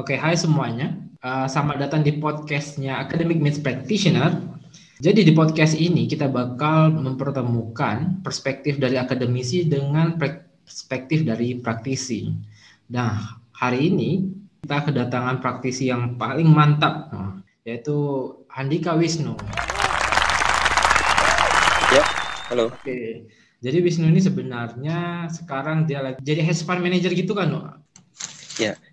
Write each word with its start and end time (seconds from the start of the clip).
Oke, 0.00 0.16
hai 0.16 0.32
semuanya. 0.32 0.96
Uh, 1.20 1.44
selamat 1.44 1.76
datang 1.84 2.00
di 2.00 2.16
podcastnya 2.16 3.04
Academic 3.04 3.36
Meets 3.36 3.60
Practitioner. 3.60 4.32
Jadi 4.96 5.28
di 5.28 5.36
podcast 5.36 5.76
ini 5.76 6.08
kita 6.08 6.24
bakal 6.24 6.88
mempertemukan 6.88 8.24
perspektif 8.24 8.80
dari 8.80 8.96
akademisi 8.96 9.68
dengan 9.68 10.16
perspektif 10.16 11.28
dari 11.28 11.52
praktisi. 11.60 12.32
Nah, 12.96 13.44
hari 13.52 13.92
ini 13.92 14.24
kita 14.64 14.88
kedatangan 14.88 15.36
praktisi 15.44 15.92
yang 15.92 16.16
paling 16.16 16.48
mantap, 16.48 17.12
yaitu 17.68 17.92
Handika 18.48 18.96
Wisnu. 18.96 19.36
Ya, 21.92 22.08
halo. 22.48 22.72
Oke. 22.72 23.28
Jadi 23.60 23.78
Wisnu 23.84 24.08
ini 24.08 24.24
sebenarnya 24.24 25.28
sekarang 25.28 25.84
dia 25.84 26.00
lagi 26.00 26.24
jadi 26.24 26.40
hedge 26.40 26.64
fund 26.64 26.80
manager 26.80 27.12
gitu 27.12 27.36
kan, 27.36 27.52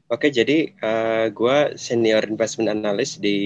Oke, 0.08 0.32
jadi 0.32 0.72
uh, 0.80 0.88
eh, 0.88 1.26
gue 1.36 1.58
senior 1.76 2.24
investment 2.32 2.72
analyst 2.72 3.20
di 3.20 3.38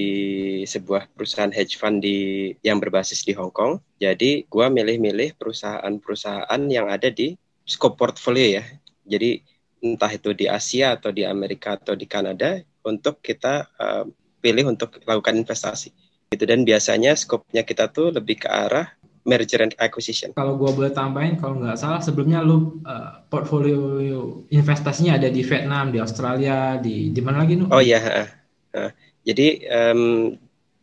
sebuah 0.61 1.09
perusahaan 1.17 1.49
hedge 1.49 1.73
fund 1.73 2.05
di 2.05 2.53
yang 2.61 2.77
berbasis 2.77 3.25
di 3.25 3.33
Hong 3.33 3.49
Kong. 3.49 3.81
Jadi 3.97 4.45
gue 4.45 4.65
milih-milih 4.69 5.41
perusahaan-perusahaan 5.41 6.61
yang 6.69 6.85
ada 6.85 7.09
di 7.09 7.33
scope 7.65 7.97
portfolio 7.97 8.61
ya. 8.61 8.63
Jadi 9.09 9.41
entah 9.81 10.13
itu 10.13 10.37
di 10.37 10.45
Asia 10.45 10.93
atau 10.93 11.09
di 11.09 11.25
Amerika 11.25 11.81
atau 11.81 11.97
di 11.97 12.05
Kanada 12.05 12.61
untuk 12.85 13.25
kita 13.25 13.65
uh, 13.81 14.05
pilih 14.37 14.69
untuk 14.69 15.01
lakukan 15.01 15.41
investasi. 15.41 15.89
Gitu 16.29 16.45
dan 16.45 16.61
biasanya 16.61 17.17
skopnya 17.17 17.65
kita 17.65 17.89
tuh 17.89 18.13
lebih 18.13 18.45
ke 18.45 18.47
arah 18.47 19.00
merger 19.23 19.61
and 19.61 19.73
acquisition. 19.77 20.33
Kalau 20.33 20.57
gua 20.57 20.73
boleh 20.73 20.93
tambahin, 20.93 21.37
kalau 21.37 21.61
nggak 21.61 21.77
salah 21.77 22.01
sebelumnya 22.01 22.41
lu 22.41 22.81
uh, 22.85 23.21
portfolio 23.29 24.41
investasinya 24.49 25.17
ada 25.17 25.29
di 25.29 25.41
Vietnam, 25.45 25.93
di 25.93 25.99
Australia, 26.01 26.77
di 26.81 27.13
di 27.13 27.21
mana 27.21 27.45
lagi 27.45 27.55
nu? 27.57 27.69
Oh 27.69 27.81
iya, 27.81 28.01
uh, 28.01 28.29
uh, 28.77 28.91
jadi 29.21 29.47
um, 29.69 30.33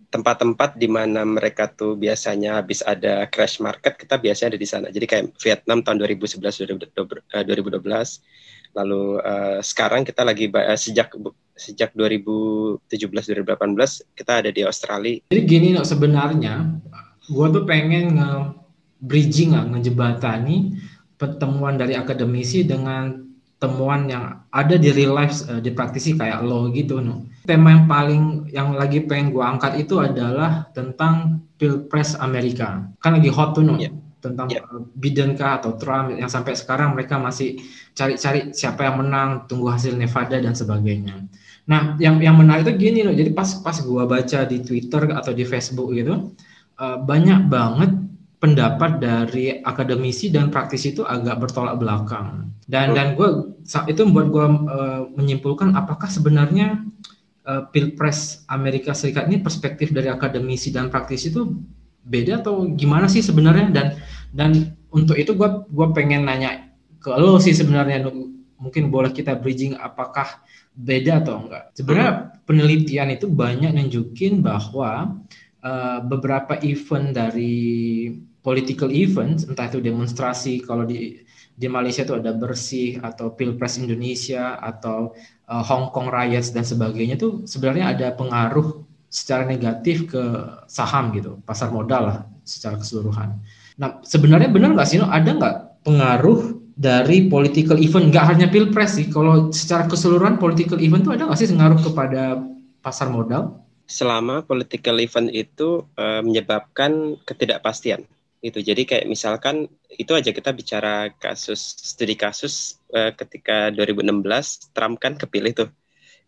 tempat-tempat 0.08 0.80
di 0.80 0.88
mana 0.88 1.20
mereka 1.26 1.68
tuh 1.68 1.98
biasanya 1.98 2.62
habis 2.62 2.80
ada 2.80 3.28
crash 3.28 3.60
market, 3.60 4.00
kita 4.00 4.16
biasanya 4.16 4.56
ada 4.56 4.60
di 4.60 4.68
sana. 4.68 4.86
Jadi 4.88 5.04
kayak 5.04 5.36
Vietnam 5.36 5.84
tahun 5.84 6.00
2011 6.00 6.40
2012, 6.40 6.96
lalu 8.72 9.02
uh, 9.20 9.60
sekarang 9.60 10.08
kita 10.08 10.24
lagi 10.24 10.48
uh, 10.48 10.78
sejak 10.78 11.12
sejak 11.58 11.90
2017 11.92 12.86
2018 12.86 14.14
kita 14.14 14.32
ada 14.40 14.50
di 14.54 14.62
Australia. 14.62 15.18
Jadi 15.28 15.42
gini 15.44 15.68
no, 15.74 15.82
sebenarnya 15.82 16.78
gue 17.28 17.46
tuh 17.52 17.64
pengen 17.68 18.16
nge 18.18 18.32
bridging 18.98 19.54
nggak 19.54 19.66
ngejebatani 19.76 20.74
pertemuan 21.20 21.78
dari 21.78 21.94
akademisi 21.94 22.66
dengan 22.66 23.28
temuan 23.58 24.06
yang 24.06 24.46
ada 24.54 24.78
di 24.78 24.94
real 24.94 25.18
life 25.18 25.42
uh, 25.50 25.58
di 25.58 25.74
praktisi 25.74 26.14
kayak 26.14 26.46
lo 26.46 26.70
gitu 26.70 27.02
no. 27.02 27.26
Tema 27.42 27.74
yang 27.74 27.84
paling 27.90 28.22
yang 28.54 28.68
lagi 28.78 29.02
pengen 29.02 29.34
gue 29.34 29.42
angkat 29.42 29.82
itu 29.82 29.98
adalah 29.98 30.70
tentang 30.72 31.42
pilpres 31.58 32.14
Amerika. 32.22 32.86
Kan 33.02 33.18
lagi 33.18 33.28
hot 33.28 33.58
tuh 33.58 33.66
no. 33.66 33.74
Yeah. 33.76 33.94
Tentang 34.18 34.50
yeah. 34.50 34.66
Biden 34.98 35.38
kah 35.38 35.62
atau 35.62 35.78
Trump 35.78 36.10
yang 36.14 36.30
sampai 36.30 36.54
sekarang 36.54 36.94
mereka 36.94 37.18
masih 37.18 37.58
cari-cari 37.94 38.50
siapa 38.50 38.86
yang 38.86 38.98
menang, 38.98 39.46
tunggu 39.46 39.70
hasil 39.70 39.94
Nevada 39.94 40.38
dan 40.38 40.58
sebagainya. 40.58 41.26
Nah, 41.70 41.94
yang 42.02 42.18
yang 42.18 42.34
menarik 42.34 42.66
itu 42.66 42.90
gini 42.90 43.06
loh. 43.06 43.14
Jadi 43.14 43.30
pas 43.30 43.46
pas 43.62 43.78
gue 43.78 44.02
baca 44.06 44.40
di 44.46 44.58
Twitter 44.62 45.02
atau 45.14 45.30
di 45.30 45.44
Facebook 45.46 45.94
gitu, 45.94 46.34
uh, 46.78 46.98
banyak 47.02 47.50
banget 47.50 47.92
pendapat 48.38 49.02
dari 49.02 49.58
akademisi 49.66 50.30
dan 50.30 50.48
praktisi 50.48 50.94
itu 50.94 51.02
agak 51.02 51.42
bertolak 51.42 51.76
belakang. 51.76 52.54
Dan 52.68 52.94
dan 52.94 53.18
gue 53.18 53.58
itu 53.90 54.00
membuat 54.06 54.28
gue 54.30 54.46
uh, 54.70 55.02
menyimpulkan 55.16 55.74
apakah 55.74 56.06
sebenarnya 56.06 56.84
uh, 57.48 57.66
pilpres 57.74 58.46
Amerika 58.46 58.94
Serikat 58.94 59.26
ini 59.26 59.42
perspektif 59.42 59.90
dari 59.90 60.06
akademisi 60.06 60.70
dan 60.70 60.92
praktisi 60.92 61.34
itu 61.34 61.58
beda 62.06 62.44
atau 62.44 62.68
gimana 62.78 63.10
sih 63.10 63.24
sebenarnya? 63.24 63.72
Dan 63.74 63.86
dan 64.30 64.50
untuk 64.94 65.18
itu 65.18 65.34
gue 65.34 65.48
gue 65.66 65.86
pengen 65.96 66.28
nanya 66.28 66.70
ke 67.02 67.10
lo 67.10 67.42
sih 67.42 67.56
sebenarnya. 67.56 68.06
Mungkin 68.58 68.90
boleh 68.90 69.14
kita 69.14 69.38
bridging 69.38 69.78
apakah 69.78 70.42
beda 70.78 71.22
atau 71.24 71.42
enggak. 71.42 71.74
Sebenarnya 71.74 72.38
penelitian 72.46 73.10
itu 73.14 73.26
banyak 73.26 73.74
nunjukin 73.74 74.42
bahwa 74.44 75.18
uh, 75.62 76.00
beberapa 76.04 76.58
event 76.62 77.14
dari 77.14 77.56
political 78.42 78.88
events, 78.88 79.44
entah 79.44 79.66
itu 79.68 79.82
demonstrasi 79.82 80.62
kalau 80.64 80.86
di 80.86 81.20
di 81.58 81.66
Malaysia 81.66 82.06
itu 82.06 82.14
ada 82.14 82.30
bersih 82.30 83.02
atau 83.02 83.34
pilpres 83.34 83.82
Indonesia 83.82 84.62
atau 84.62 85.10
uh, 85.50 85.64
Hong 85.66 85.90
Kong 85.90 86.06
riots 86.06 86.54
dan 86.54 86.62
sebagainya 86.62 87.18
itu 87.18 87.42
sebenarnya 87.50 87.98
ada 87.98 88.14
pengaruh 88.14 88.86
secara 89.10 89.42
negatif 89.42 90.06
ke 90.06 90.22
saham 90.70 91.10
gitu, 91.16 91.42
pasar 91.42 91.74
modal 91.74 92.02
lah 92.06 92.18
secara 92.46 92.78
keseluruhan. 92.78 93.42
Nah 93.80 93.98
sebenarnya 94.06 94.52
benar 94.54 94.78
nggak 94.78 94.88
sih, 94.88 95.02
ada 95.02 95.30
nggak 95.34 95.56
pengaruh 95.82 96.62
dari 96.78 97.26
political 97.26 97.74
event, 97.82 98.14
nggak 98.14 98.26
hanya 98.30 98.46
pilpres 98.46 98.94
sih, 98.94 99.10
kalau 99.10 99.50
secara 99.50 99.90
keseluruhan 99.90 100.38
political 100.38 100.78
event 100.78 101.02
itu 101.02 101.10
ada 101.10 101.26
nggak 101.26 101.38
sih 101.42 101.50
pengaruh 101.50 101.80
kepada 101.82 102.22
pasar 102.78 103.10
modal? 103.10 103.66
Selama 103.88 104.44
political 104.44 105.00
event 105.00 105.32
itu 105.32 105.88
uh, 105.96 106.20
menyebabkan 106.20 107.16
ketidakpastian. 107.24 108.04
Itu 108.44 108.60
jadi 108.60 108.84
kayak 108.84 109.08
misalkan 109.08 109.66
itu 109.90 110.12
aja 110.14 110.30
kita 110.30 110.52
bicara 110.52 111.10
kasus 111.16 111.58
studi 111.80 112.14
kasus 112.14 112.78
uh, 112.92 113.10
ketika 113.16 113.72
2016 113.72 114.76
Trump 114.76 115.00
kan 115.00 115.16
kepilih 115.16 115.56
tuh. 115.56 115.70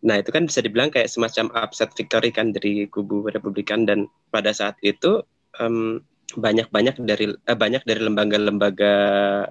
Nah 0.01 0.17
itu 0.17 0.33
kan 0.33 0.49
bisa 0.49 0.65
dibilang 0.65 0.89
kayak 0.89 1.07
semacam 1.07 1.53
upset 1.61 1.93
victory 1.93 2.33
kan 2.33 2.49
dari 2.49 2.89
kubu 2.89 3.29
Republikan. 3.29 3.85
Dan 3.85 4.09
pada 4.33 4.51
saat 4.51 4.75
itu 4.81 5.21
um, 5.61 6.01
banyak-banyak 6.37 6.95
dari 7.03 7.31
eh, 7.31 7.57
banyak 7.57 7.83
dari 7.83 8.01
lembaga-lembaga 8.03 8.93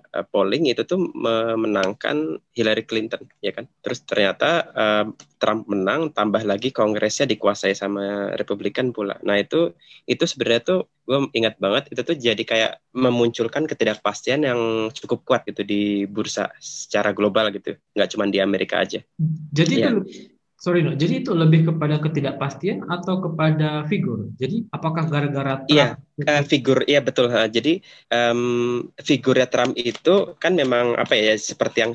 uh, 0.01 0.25
polling 0.29 0.69
itu 0.69 0.87
tuh 0.87 1.01
memenangkan 1.13 2.41
Hillary 2.53 2.85
Clinton 2.87 3.27
ya 3.45 3.53
kan? 3.53 3.69
Terus 3.81 4.05
ternyata 4.07 4.71
uh, 4.73 5.05
Trump 5.41 5.67
menang 5.69 6.13
tambah 6.13 6.45
lagi 6.45 6.71
kongresnya 6.71 7.29
dikuasai 7.29 7.75
sama 7.77 8.33
Republikan 8.37 8.93
pula. 8.93 9.17
Nah 9.25 9.41
itu 9.41 9.75
itu 10.05 10.25
sebenarnya 10.25 10.63
tuh 10.63 10.81
gue 11.11 11.27
ingat 11.35 11.59
banget 11.59 11.91
itu 11.91 12.01
tuh 12.07 12.15
jadi 12.15 12.43
kayak 12.47 12.73
memunculkan 12.95 13.67
ketidakpastian 13.67 14.47
yang 14.47 14.61
cukup 14.95 15.27
kuat 15.27 15.43
gitu 15.49 15.67
di 15.67 16.07
bursa 16.07 16.53
secara 16.63 17.11
global 17.11 17.51
gitu. 17.51 17.75
Nggak 17.97 18.09
cuma 18.15 18.31
di 18.31 18.39
Amerika 18.39 18.79
aja. 18.79 19.03
Jadi 19.51 19.75
ya. 19.81 19.91
itu 19.91 20.30
sorry 20.61 20.85
no, 20.85 20.93
jadi 20.93 21.25
itu 21.25 21.33
lebih 21.33 21.73
kepada 21.73 21.97
ketidakpastian 22.05 22.85
atau 22.85 23.25
kepada 23.25 23.89
figur. 23.89 24.29
Jadi 24.37 24.69
apakah 24.69 25.09
gara-gara 25.09 25.65
Iya, 25.73 25.97
uh, 26.29 26.43
figur, 26.45 26.85
iya 26.85 27.01
betul. 27.01 27.33
Uh, 27.33 27.49
jadi 27.49 27.81
um, 28.13 28.85
figurnya 29.01 29.49
Trump 29.49 29.73
itu 29.81 30.37
kan 30.37 30.53
memang 30.53 31.01
apa 31.01 31.17
ya 31.17 31.33
seperti 31.33 31.81
yang 31.81 31.93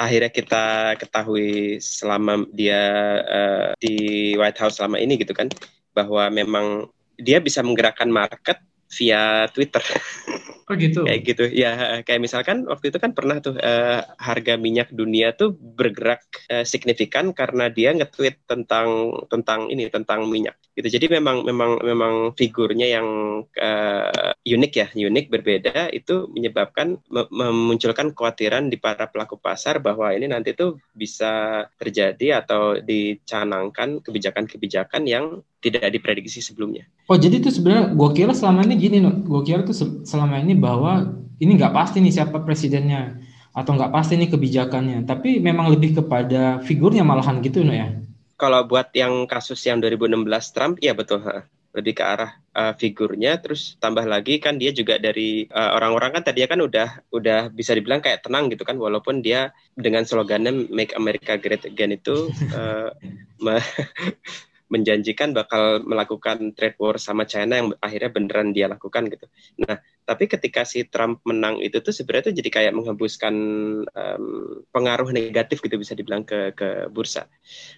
akhirnya 0.00 0.32
kita 0.32 0.64
ketahui 0.96 1.76
selama 1.84 2.48
dia 2.56 2.82
uh, 3.28 3.68
di 3.76 4.32
White 4.40 4.58
House 4.64 4.80
selama 4.80 4.96
ini 4.96 5.20
gitu 5.20 5.36
kan, 5.36 5.52
bahwa 5.92 6.32
memang 6.32 6.88
dia 7.20 7.44
bisa 7.44 7.60
menggerakkan 7.60 8.08
market 8.08 8.56
via 8.88 9.46
Twitter. 9.52 9.84
Oh 10.68 10.76
gitu. 10.76 11.08
kayak 11.08 11.20
gitu. 11.24 11.44
Ya, 11.48 12.04
kayak 12.04 12.20
misalkan 12.20 12.68
waktu 12.68 12.92
itu 12.92 13.00
kan 13.00 13.16
pernah 13.16 13.40
tuh 13.40 13.56
uh, 13.56 14.04
harga 14.20 14.60
minyak 14.60 14.92
dunia 14.92 15.32
tuh 15.32 15.56
bergerak 15.56 16.28
uh, 16.52 16.60
signifikan 16.60 17.32
karena 17.32 17.72
dia 17.72 17.96
nge-tweet 17.96 18.44
tentang 18.44 19.16
tentang 19.32 19.72
ini 19.72 19.88
tentang 19.88 20.28
minyak. 20.28 20.60
Gitu. 20.78 20.94
Jadi 20.94 21.06
memang 21.10 21.42
memang 21.42 21.82
memang 21.82 22.14
figurnya 22.38 22.86
yang 22.86 23.06
uh, 23.42 24.30
unik 24.46 24.72
ya, 24.78 24.86
unik 24.94 25.26
berbeda 25.26 25.90
itu 25.90 26.30
menyebabkan 26.30 27.02
memunculkan 27.10 28.14
kekhawatiran 28.14 28.70
di 28.70 28.78
para 28.78 29.10
pelaku 29.10 29.34
pasar 29.42 29.82
bahwa 29.82 30.14
ini 30.14 30.30
nanti 30.30 30.54
tuh 30.54 30.78
bisa 30.94 31.66
terjadi 31.82 32.46
atau 32.46 32.78
dicanangkan 32.78 34.06
kebijakan-kebijakan 34.06 35.02
yang 35.10 35.42
tidak 35.58 35.90
diprediksi 35.90 36.38
sebelumnya. 36.38 36.86
Oh 37.10 37.18
jadi 37.18 37.42
itu 37.42 37.50
sebenarnya 37.50 37.98
gue 37.98 38.10
kira 38.14 38.30
selama 38.30 38.62
ini 38.62 38.78
gini, 38.78 39.02
no. 39.02 39.10
gue 39.18 39.42
kira 39.42 39.66
tuh 39.66 39.74
selama 40.06 40.38
ini 40.38 40.54
bahwa 40.54 41.10
ini 41.42 41.58
nggak 41.58 41.74
pasti 41.74 41.98
nih 41.98 42.22
siapa 42.22 42.38
presidennya 42.46 43.18
atau 43.50 43.74
nggak 43.74 43.90
pasti 43.90 44.14
nih 44.14 44.30
kebijakannya, 44.30 45.02
tapi 45.10 45.42
memang 45.42 45.74
lebih 45.74 45.98
kepada 45.98 46.62
figurnya 46.62 47.02
malahan 47.02 47.42
gitu, 47.42 47.66
no 47.66 47.74
ya. 47.74 47.98
Kalau 48.38 48.62
buat 48.70 48.94
yang 48.94 49.26
kasus 49.26 49.58
yang 49.66 49.82
2016 49.82 50.54
Trump, 50.54 50.74
ya 50.78 50.94
betul, 50.94 51.26
ha. 51.26 51.42
lebih 51.74 51.98
ke 51.98 52.04
arah 52.06 52.38
uh, 52.54 52.70
figurnya, 52.78 53.42
terus 53.42 53.74
tambah 53.82 54.06
lagi 54.06 54.38
kan 54.38 54.56
dia 54.62 54.70
juga 54.70 54.96
dari 54.96 55.50
orang 55.50 55.66
eh, 55.66 55.72
orang-orang 55.74 56.10
kan 56.16 56.22
tadinya 56.22 56.48
kan 56.54 56.60
udah 56.62 56.88
udah 57.10 57.40
bisa 57.50 57.74
dibilang 57.74 57.98
kayak 57.98 58.22
tenang 58.22 58.46
gitu 58.48 58.62
kan, 58.62 58.78
walaupun 58.78 59.26
dia 59.26 59.50
dengan 59.74 60.06
slogannya 60.06 60.70
Make 60.70 60.94
America 60.94 61.34
Great 61.34 61.66
Again 61.66 61.98
itu 61.98 62.30
uh, 62.56 62.94
menjanjikan 64.68 65.32
bakal 65.32 65.80
melakukan 65.82 66.52
trade 66.52 66.76
war 66.76 67.00
sama 67.00 67.24
China 67.24 67.56
yang 67.56 67.68
akhirnya 67.80 68.10
beneran 68.12 68.52
dia 68.52 68.68
lakukan 68.68 69.08
gitu. 69.08 69.26
Nah, 69.64 69.80
tapi 70.04 70.28
ketika 70.28 70.68
si 70.68 70.84
Trump 70.84 71.24
menang 71.24 71.60
itu 71.64 71.80
tuh 71.80 71.92
sebenarnya 71.92 72.32
tuh 72.32 72.36
jadi 72.36 72.50
kayak 72.52 72.72
menghembuskan 72.76 73.34
um, 73.88 74.24
pengaruh 74.68 75.08
negatif 75.10 75.64
gitu 75.64 75.80
bisa 75.80 75.96
dibilang 75.96 76.22
ke 76.22 76.52
ke 76.52 76.92
bursa. 76.92 77.26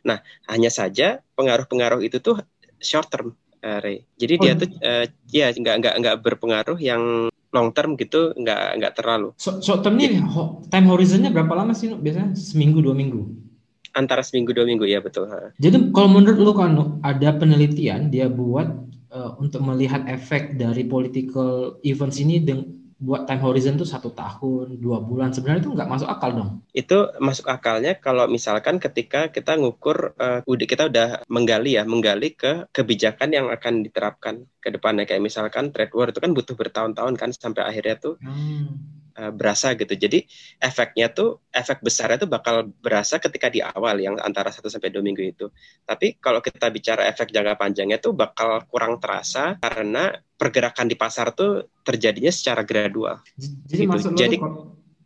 Nah, 0.02 0.18
hanya 0.50 0.68
saja 0.68 1.22
pengaruh-pengaruh 1.38 2.02
itu 2.02 2.18
tuh 2.18 2.42
short 2.82 3.06
term, 3.06 3.38
uh, 3.62 3.78
Ray. 3.78 4.02
Jadi 4.18 4.34
oh. 4.34 4.40
dia 4.42 4.52
tuh 4.58 4.68
uh, 4.82 5.04
ya 5.30 5.46
nggak 5.54 5.76
nggak 5.78 5.94
nggak 6.02 6.16
berpengaruh 6.26 6.78
yang 6.82 7.30
long 7.50 7.70
term 7.74 7.94
gitu 7.98 8.34
nggak 8.34 8.82
nggak 8.82 8.94
terlalu. 8.98 9.30
So, 9.38 9.62
short 9.62 9.86
term 9.86 9.98
ini 9.98 10.22
time 10.70 10.86
horizonnya 10.90 11.30
berapa 11.30 11.54
lama 11.54 11.70
sih? 11.70 11.90
Biasanya 11.94 12.34
seminggu 12.34 12.82
dua 12.82 12.94
minggu 12.98 13.49
antara 13.94 14.22
seminggu 14.24 14.54
dua 14.54 14.66
minggu 14.66 14.86
ya 14.86 15.02
betul. 15.02 15.28
Jadi 15.58 15.90
kalau 15.94 16.08
menurut 16.08 16.38
lu 16.38 16.52
kan 16.54 16.72
ada 17.02 17.28
penelitian 17.36 18.10
dia 18.10 18.30
buat 18.30 18.68
uh, 19.10 19.36
untuk 19.42 19.60
melihat 19.66 20.06
efek 20.06 20.56
dari 20.56 20.86
political 20.86 21.78
events 21.82 22.18
ini 22.22 22.40
dengan 22.40 22.80
buat 23.00 23.24
time 23.24 23.40
horizon 23.40 23.80
tuh 23.80 23.88
satu 23.88 24.12
tahun, 24.12 24.76
dua 24.76 25.00
bulan 25.00 25.32
sebenarnya 25.32 25.64
itu 25.64 25.72
nggak 25.72 25.88
masuk 25.88 26.08
akal 26.12 26.30
dong. 26.36 26.50
Itu 26.76 27.08
masuk 27.16 27.48
akalnya 27.48 27.96
kalau 27.96 28.28
misalkan 28.28 28.76
ketika 28.76 29.32
kita 29.32 29.56
ngukur, 29.56 30.12
uh, 30.20 30.44
udah 30.44 30.66
kita 30.68 30.92
udah 30.92 31.24
menggali 31.32 31.80
ya, 31.80 31.88
menggali 31.88 32.36
ke 32.36 32.68
kebijakan 32.68 33.32
yang 33.32 33.48
akan 33.48 33.88
diterapkan 33.88 34.44
ke 34.60 34.68
depannya 34.68 35.08
kayak 35.08 35.24
misalkan 35.24 35.72
trade 35.72 35.96
war 35.96 36.12
itu 36.12 36.20
kan 36.20 36.36
butuh 36.36 36.52
bertahun-tahun 36.52 37.16
kan 37.16 37.32
sampai 37.32 37.64
akhirnya 37.64 37.96
tuh 37.96 38.14
hmm 38.20 38.99
Eh, 39.10 39.32
berasa 39.34 39.74
gitu. 39.74 39.90
Jadi 39.90 40.22
efeknya 40.62 41.10
tuh 41.10 41.42
efek 41.50 41.82
besarnya 41.82 42.22
tuh 42.22 42.30
bakal 42.30 42.70
berasa 42.78 43.18
ketika 43.18 43.50
di 43.50 43.58
awal 43.58 43.98
yang 43.98 44.14
antara 44.22 44.54
satu 44.54 44.70
sampai 44.70 44.94
dua 44.94 45.02
minggu 45.02 45.22
itu. 45.26 45.50
Tapi 45.82 46.22
kalau 46.22 46.38
kita 46.38 46.70
bicara 46.70 47.10
efek 47.10 47.34
jangka 47.34 47.58
panjangnya 47.58 47.98
tuh 47.98 48.14
bakal 48.14 48.62
kurang 48.70 49.02
terasa 49.02 49.58
karena 49.58 50.14
pergerakan 50.14 50.86
di 50.86 50.94
pasar 50.94 51.34
tuh 51.34 51.82
terjadinya 51.82 52.30
secara 52.30 52.62
gradual. 52.62 53.18
Jadi 53.66 53.82
gitu. 53.82 53.90
maksud 53.90 54.10
jadi, 54.14 54.36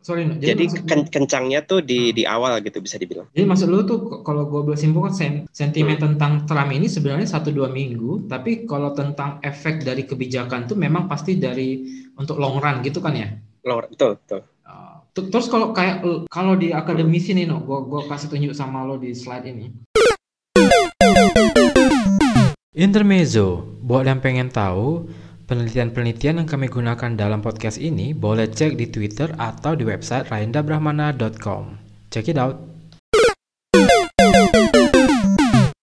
sorry, 0.05 0.29
jadi, 0.37 0.53
jadi 0.53 0.65
ken 0.85 1.01
kencangnya 1.09 1.65
tuh 1.65 1.81
di 1.81 2.13
hmm. 2.13 2.15
di 2.21 2.23
awal 2.29 2.61
gitu 2.61 2.77
bisa 2.85 3.01
dibilang. 3.01 3.25
Jadi 3.33 3.41
maksud 3.41 3.67
lu 3.73 3.89
tuh 3.89 4.21
kalau 4.21 4.45
gue 4.45 4.69
boleh 4.69 4.77
simpulkan 4.77 5.17
sen 5.17 5.33
sentimen 5.49 5.97
hmm. 5.97 6.05
tentang 6.13 6.45
Trump 6.45 6.69
ini 6.69 6.85
sebenarnya 6.85 7.25
satu 7.25 7.49
dua 7.49 7.73
minggu, 7.73 8.29
tapi 8.29 8.69
kalau 8.69 8.93
tentang 8.93 9.41
efek 9.41 9.81
dari 9.81 10.05
kebijakan 10.05 10.69
tuh 10.69 10.77
memang 10.77 11.09
pasti 11.09 11.41
dari 11.41 11.81
untuk 12.15 12.37
long 12.37 12.61
run 12.61 12.85
gitu 12.85 13.01
kan 13.01 13.17
ya? 13.17 13.33
Lower 13.65 13.89
betul 13.89 14.21
betul 14.21 14.41
uh, 14.69 15.01
terus 15.11 15.49
kalau 15.49 15.73
kayak 15.73 16.05
kalau 16.29 16.53
di 16.53 16.69
akademisi 16.69 17.33
nih 17.33 17.49
no 17.49 17.65
gue 17.65 17.79
gue 17.89 18.01
kasih 18.05 18.29
tunjuk 18.29 18.53
sama 18.53 18.85
lo 18.85 19.01
di 19.01 19.11
slide 19.11 19.49
ini 19.49 19.73
Intermezzo 22.75 23.65
buat 23.81 24.05
yang 24.05 24.21
pengen 24.21 24.53
tahu 24.53 25.09
Penelitian-penelitian 25.45 26.41
yang 26.41 26.49
kami 26.49 26.65
gunakan 26.73 27.13
dalam 27.13 27.37
podcast 27.37 27.77
ini 27.77 28.17
boleh 28.17 28.49
cek 28.49 28.81
di 28.81 28.89
Twitter 28.89 29.29
atau 29.37 29.77
di 29.77 29.85
website 29.85 30.25
raindabrahmana.com. 30.33 31.77
Check 32.09 32.33
it 32.33 32.41
out. 32.41 32.57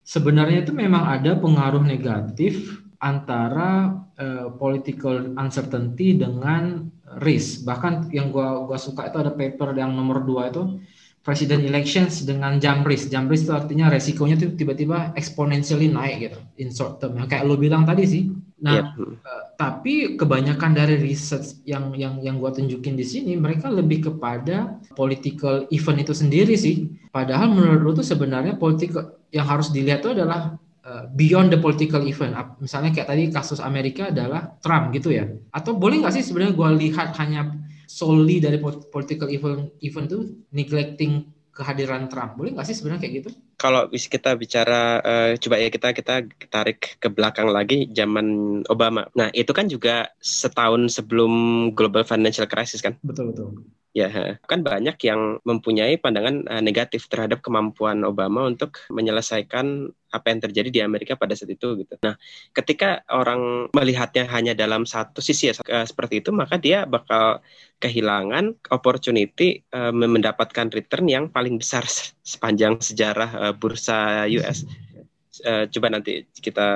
Sebenarnya 0.07 0.63
itu 0.63 0.71
memang 0.71 1.11
ada 1.11 1.35
pengaruh 1.35 1.83
negatif 1.83 2.79
antara 3.03 3.99
uh, 4.15 4.47
political 4.55 5.35
uncertainty 5.35 6.15
dengan 6.15 6.87
risk. 7.17 7.65
Bahkan 7.65 8.13
yang 8.13 8.29
gua 8.29 8.61
gua 8.69 8.77
suka 8.77 9.09
itu 9.09 9.17
ada 9.17 9.33
paper 9.33 9.73
yang 9.73 9.97
nomor 9.97 10.21
dua 10.21 10.53
itu 10.53 10.77
president 11.25 11.65
elections 11.65 12.23
dengan 12.23 12.61
jump 12.61 12.85
risk. 12.85 13.09
Jump 13.09 13.33
risk 13.33 13.49
itu 13.49 13.53
artinya 13.55 13.89
resikonya 13.89 14.37
tuh 14.37 14.53
tiba-tiba 14.53 15.11
exponentially 15.17 15.89
naik 15.89 16.29
gitu 16.29 16.39
in 16.61 16.69
short 16.69 17.01
term. 17.01 17.17
Yang 17.17 17.33
kayak 17.33 17.43
lo 17.49 17.55
bilang 17.57 17.83
tadi 17.87 18.03
sih. 18.05 18.23
Nah, 18.59 18.75
yep. 18.75 18.91
uh, 18.99 19.55
tapi 19.55 20.19
kebanyakan 20.19 20.75
dari 20.75 20.99
research 20.99 21.63
yang 21.63 21.95
yang 21.95 22.19
yang 22.19 22.35
gua 22.43 22.51
tunjukin 22.51 22.99
di 22.99 23.07
sini 23.07 23.39
mereka 23.39 23.71
lebih 23.71 24.11
kepada 24.11 24.77
political 24.99 25.63
event 25.71 26.03
itu 26.03 26.13
sendiri 26.13 26.53
sih. 26.59 26.91
Padahal 27.09 27.55
menurut 27.55 27.81
lo 27.81 27.91
tuh 27.97 28.05
sebenarnya 28.05 28.59
politik 28.59 28.91
yang 29.31 29.47
harus 29.47 29.71
dilihat 29.71 30.03
itu 30.03 30.11
adalah 30.11 30.58
beyond 31.13 31.53
the 31.53 31.59
political 31.59 32.01
event. 32.05 32.35
Misalnya 32.59 32.91
kayak 32.95 33.09
tadi 33.09 33.23
kasus 33.29 33.59
Amerika 33.61 34.09
adalah 34.09 34.57
Trump 34.63 34.91
gitu 34.95 35.13
ya. 35.13 35.25
Atau 35.53 35.77
boleh 35.77 36.01
nggak 36.01 36.13
sih 36.15 36.23
sebenarnya 36.25 36.53
gue 36.55 36.69
lihat 36.87 37.15
hanya 37.21 37.53
solely 37.89 38.37
dari 38.37 38.61
political 38.61 39.29
event 39.33 39.73
event 39.81 40.05
itu 40.09 40.19
neglecting 40.53 41.29
kehadiran 41.49 42.07
Trump. 42.07 42.39
Boleh 42.39 42.55
nggak 42.55 42.67
sih 42.69 42.75
sebenarnya 42.77 43.01
kayak 43.03 43.13
gitu? 43.19 43.29
Kalau 43.59 43.91
kita 43.91 44.39
bicara 44.39 45.03
uh, 45.03 45.31
coba 45.35 45.55
ya 45.59 45.67
kita 45.67 45.91
kita 45.91 46.15
tarik 46.47 46.95
ke 47.01 47.11
belakang 47.11 47.51
lagi 47.51 47.91
zaman 47.91 48.61
Obama. 48.71 49.03
Nah, 49.19 49.27
itu 49.35 49.51
kan 49.51 49.67
juga 49.67 50.07
setahun 50.23 50.95
sebelum 50.95 51.31
global 51.75 52.07
financial 52.07 52.47
crisis 52.47 52.79
kan? 52.79 52.95
Betul 53.03 53.35
betul. 53.35 53.67
Ya, 53.89 54.37
kan 54.45 54.61
banyak 54.61 55.01
yang 55.01 55.41
mempunyai 55.41 55.97
pandangan 55.97 56.45
uh, 56.45 56.61
negatif 56.61 57.09
terhadap 57.09 57.41
kemampuan 57.41 58.05
Obama 58.05 58.45
untuk 58.45 58.85
menyelesaikan 58.93 59.89
apa 60.13 60.25
yang 60.29 60.39
terjadi 60.45 60.69
di 60.69 60.81
Amerika 60.85 61.17
pada 61.17 61.33
saat 61.33 61.49
itu 61.49 61.73
gitu. 61.73 61.97
Nah, 62.05 62.13
ketika 62.53 63.01
orang 63.09 63.65
melihatnya 63.73 64.29
hanya 64.29 64.53
dalam 64.53 64.85
satu 64.85 65.25
sisi 65.25 65.49
ya 65.49 65.57
seperti 65.89 66.21
itu, 66.21 66.29
maka 66.29 66.61
dia 66.61 66.85
bakal 66.85 67.41
kehilangan 67.81 68.61
opportunity 68.69 69.65
uh, 69.73 69.89
mendapatkan 69.89 70.69
return 70.69 71.09
yang 71.09 71.25
paling 71.33 71.57
besar 71.57 71.81
sepanjang 72.21 72.77
sejarah 72.77 73.29
uh, 73.41 73.53
bursa 73.57 74.29
US. 74.29 74.69
Uh, 75.41 75.65
coba 75.65 75.97
nanti 75.97 76.29
kita 76.37 76.67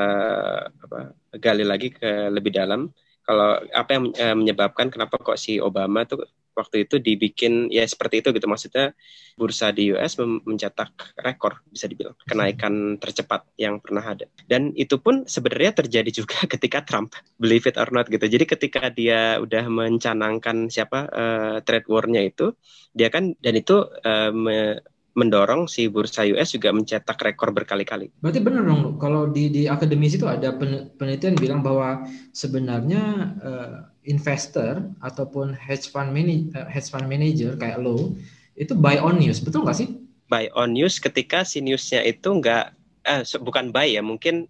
apa, 0.65 1.13
gali 1.37 1.61
lagi 1.61 1.93
ke 1.93 2.33
lebih 2.33 2.57
dalam 2.57 2.89
kalau 3.23 3.55
apa 3.71 3.89
yang 3.95 4.03
menyebabkan 4.35 4.91
kenapa 4.91 5.15
kok 5.15 5.39
si 5.39 5.55
Obama 5.55 6.03
tuh 6.03 6.27
waktu 6.53 6.87
itu 6.87 7.01
dibikin 7.01 7.67
ya 7.73 7.83
seperti 7.85 8.21
itu 8.23 8.29
gitu. 8.33 8.47
Maksudnya 8.47 8.93
bursa 9.33 9.73
di 9.73 9.93
US 9.93 10.17
mencetak 10.21 11.17
rekor 11.17 11.65
bisa 11.67 11.89
dibilang 11.89 12.13
kenaikan 12.23 12.97
tercepat 13.01 13.49
yang 13.57 13.81
pernah 13.81 14.05
ada. 14.05 14.29
Dan 14.45 14.71
itu 14.77 15.01
pun 15.01 15.25
sebenarnya 15.25 15.83
terjadi 15.83 16.09
juga 16.23 16.45
ketika 16.53 16.85
Trump 16.85 17.17
believe 17.41 17.65
it 17.65 17.75
or 17.75 17.89
not 17.89 18.07
gitu. 18.07 18.23
Jadi 18.23 18.45
ketika 18.45 18.93
dia 18.93 19.41
udah 19.41 19.65
mencanangkan 19.67 20.69
siapa 20.69 20.99
uh, 21.09 21.55
trade 21.65 21.89
war-nya 21.89 22.21
itu 22.23 22.53
dia 22.93 23.09
kan 23.09 23.33
dan 23.41 23.53
itu 23.57 23.81
uh, 23.83 24.29
me, 24.29 24.77
mendorong 25.13 25.69
si 25.69 25.85
bursa 25.85 26.25
US 26.25 26.57
juga 26.57 26.73
mencetak 26.73 27.17
rekor 27.21 27.53
berkali-kali. 27.53 28.09
Berarti 28.17 28.41
benar 28.41 28.65
dong, 28.65 28.97
kalau 28.97 29.29
di 29.29 29.53
di 29.53 29.69
akademisi 29.69 30.17
itu 30.17 30.25
ada 30.25 30.57
penelitian 30.97 31.37
bilang 31.37 31.61
bahwa 31.61 32.05
sebenarnya 32.33 33.03
uh, 33.41 33.75
investor 34.09 34.89
ataupun 35.05 35.53
hedge 35.53 35.93
fund 35.93 36.09
manager, 36.09 36.49
eh, 36.57 36.67
hedge 36.67 36.89
fund 36.89 37.05
manager 37.05 37.53
kayak 37.55 37.77
lo 37.79 38.17
itu 38.57 38.73
buy 38.73 38.97
on 38.97 39.21
news, 39.21 39.41
betul 39.41 39.65
nggak 39.65 39.77
sih? 39.77 39.89
Buy 40.29 40.49
on 40.57 40.73
news 40.73 40.97
ketika 40.97 41.45
si 41.45 41.61
newsnya 41.61 42.01
itu 42.01 42.33
nggak, 42.33 42.73
eh, 43.05 43.21
bukan 43.37 43.69
buy 43.69 43.93
ya, 43.93 44.01
mungkin 44.01 44.49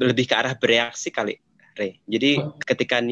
lebih 0.00 0.32
ke 0.32 0.34
arah 0.34 0.56
bereaksi 0.56 1.12
kali, 1.12 1.38
Re. 1.76 2.00
Jadi 2.08 2.40
oh. 2.40 2.56
ketika 2.64 3.04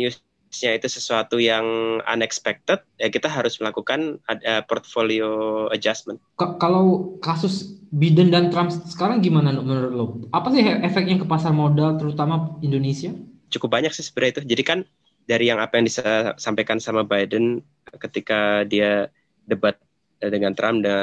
newsnya 0.52 0.76
itu 0.76 0.84
sesuatu 0.84 1.40
yang 1.40 1.64
unexpected, 2.04 2.84
ya 3.00 3.08
kita 3.08 3.24
harus 3.24 3.56
melakukan 3.56 4.20
uh, 4.28 4.60
portfolio 4.68 5.64
adjustment. 5.72 6.20
K 6.36 6.60
kalau 6.60 7.16
kasus 7.24 7.80
Biden 7.88 8.28
dan 8.28 8.52
Trump 8.52 8.68
sekarang 8.68 9.24
gimana 9.24 9.56
menurut 9.56 9.92
lo? 9.96 10.06
Apa 10.28 10.52
sih 10.52 10.60
efeknya 10.60 11.16
ke 11.16 11.24
pasar 11.24 11.56
modal, 11.56 11.96
terutama 11.96 12.60
Indonesia? 12.60 13.16
Cukup 13.48 13.72
banyak 13.72 13.96
sih 13.96 14.04
sebenarnya 14.04 14.32
itu. 14.36 14.42
Jadi 14.52 14.62
kan 14.62 14.78
dari 15.24 15.48
yang 15.48 15.56
apa 15.56 15.80
yang 15.80 15.88
disampaikan 15.88 16.76
sama 16.76 17.00
Biden 17.00 17.64
ketika 17.96 18.68
dia 18.68 19.08
debat 19.48 19.80
dengan 20.20 20.52
Trump 20.52 20.84
dan, 20.84 21.00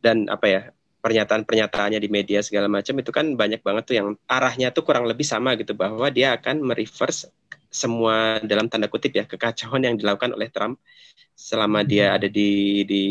dan 0.00 0.16
apa 0.32 0.46
ya 0.48 0.62
pernyataan-pernyataannya 1.02 1.98
di 1.98 2.06
media 2.06 2.40
segala 2.46 2.70
macam 2.70 2.94
itu 2.94 3.10
kan 3.10 3.34
banyak 3.34 3.60
banget 3.60 3.84
tuh 3.84 3.96
yang 3.98 4.08
arahnya 4.30 4.70
tuh 4.70 4.86
kurang 4.86 5.10
lebih 5.10 5.26
sama 5.26 5.58
gitu 5.58 5.74
bahwa 5.74 6.06
dia 6.14 6.38
akan 6.38 6.62
mereverse 6.62 7.26
semua 7.72 8.38
dalam 8.46 8.70
tanda 8.70 8.86
kutip 8.86 9.10
ya 9.18 9.26
kekacauan 9.26 9.82
yang 9.82 9.98
dilakukan 9.98 10.30
oleh 10.30 10.46
Trump 10.52 10.78
selama 11.34 11.82
dia 11.82 12.12
hmm. 12.12 12.16
ada 12.20 12.28
di 12.30 12.50
di 12.86 13.04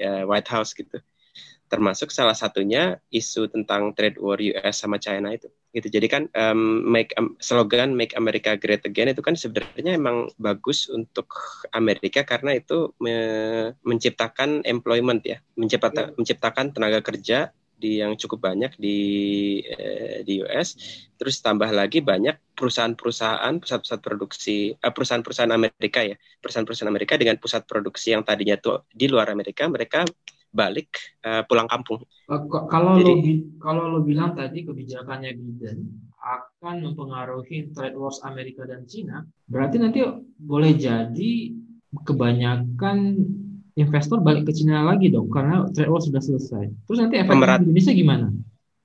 uh, 0.00 0.24
White 0.24 0.48
House 0.48 0.72
gitu 0.72 0.96
termasuk 1.68 2.08
salah 2.14 2.38
satunya 2.38 3.02
isu 3.12 3.50
tentang 3.52 3.92
trade 3.92 4.16
war 4.16 4.40
US 4.40 4.74
sama 4.80 4.96
China 4.96 5.34
itu 5.34 5.50
gitu. 5.74 5.90
Jadi 5.90 6.06
kan 6.06 6.22
um, 6.38 6.86
make 6.86 7.10
um, 7.18 7.34
slogan 7.42 7.98
make 7.98 8.14
America 8.14 8.54
great 8.54 8.86
again 8.86 9.10
itu 9.10 9.20
kan 9.20 9.34
sebenarnya 9.34 9.98
emang 9.98 10.30
bagus 10.38 10.86
untuk 10.86 11.26
Amerika 11.74 12.22
karena 12.22 12.54
itu 12.54 12.94
me 13.02 13.16
menciptakan 13.82 14.62
employment 14.62 15.26
ya. 15.26 15.42
Mencipta 15.58 15.90
yeah. 15.90 16.14
menciptakan 16.14 16.70
tenaga 16.70 17.02
kerja 17.02 17.50
di 17.74 17.98
yang 17.98 18.14
cukup 18.14 18.48
banyak 18.48 18.78
di 18.78 18.98
eh, 19.66 20.22
di 20.22 20.38
US 20.46 20.78
terus 21.18 21.42
tambah 21.42 21.68
lagi 21.74 21.98
banyak 21.98 22.54
perusahaan-perusahaan 22.54 23.58
pusat-pusat 23.58 23.98
produksi 23.98 24.56
eh, 24.78 24.92
perusahaan-perusahaan 24.94 25.50
Amerika 25.50 26.06
ya. 26.06 26.14
Perusahaan-perusahaan 26.38 26.90
Amerika 26.90 27.18
dengan 27.18 27.36
pusat 27.42 27.66
produksi 27.66 28.14
yang 28.14 28.22
tadinya 28.22 28.54
tuh 28.56 28.86
di 28.94 29.10
luar 29.10 29.34
Amerika 29.34 29.66
mereka 29.66 30.06
balik 30.54 31.18
uh, 31.26 31.42
pulang 31.44 31.66
kampung. 31.66 32.06
Uh, 32.30 32.46
kalau 32.70 32.94
Jadi, 33.02 33.10
lo 33.10 33.58
kalau 33.58 33.90
lo 33.90 34.00
bilang 34.06 34.38
tadi 34.38 34.62
kebijakannya 34.62 35.34
Biden 35.34 35.90
akan 36.22 36.88
mempengaruhi 36.88 37.74
trade 37.74 37.98
wars 37.98 38.22
Amerika 38.24 38.64
dan 38.64 38.86
Cina, 38.86 39.26
berarti 39.50 39.76
nanti 39.82 40.00
boleh 40.38 40.72
jadi 40.78 41.52
kebanyakan 41.92 43.18
investor 43.74 44.22
balik 44.22 44.46
ke 44.46 44.54
Cina 44.54 44.86
lagi 44.86 45.10
dong 45.10 45.28
karena 45.28 45.66
trade 45.74 45.90
war 45.90 46.00
sudah 46.00 46.22
selesai. 46.22 46.70
Terus 46.86 46.98
nanti 47.02 47.18
efek 47.18 47.34
Pemerat 47.34 47.60
Indonesia 47.66 47.92
gimana? 47.92 48.26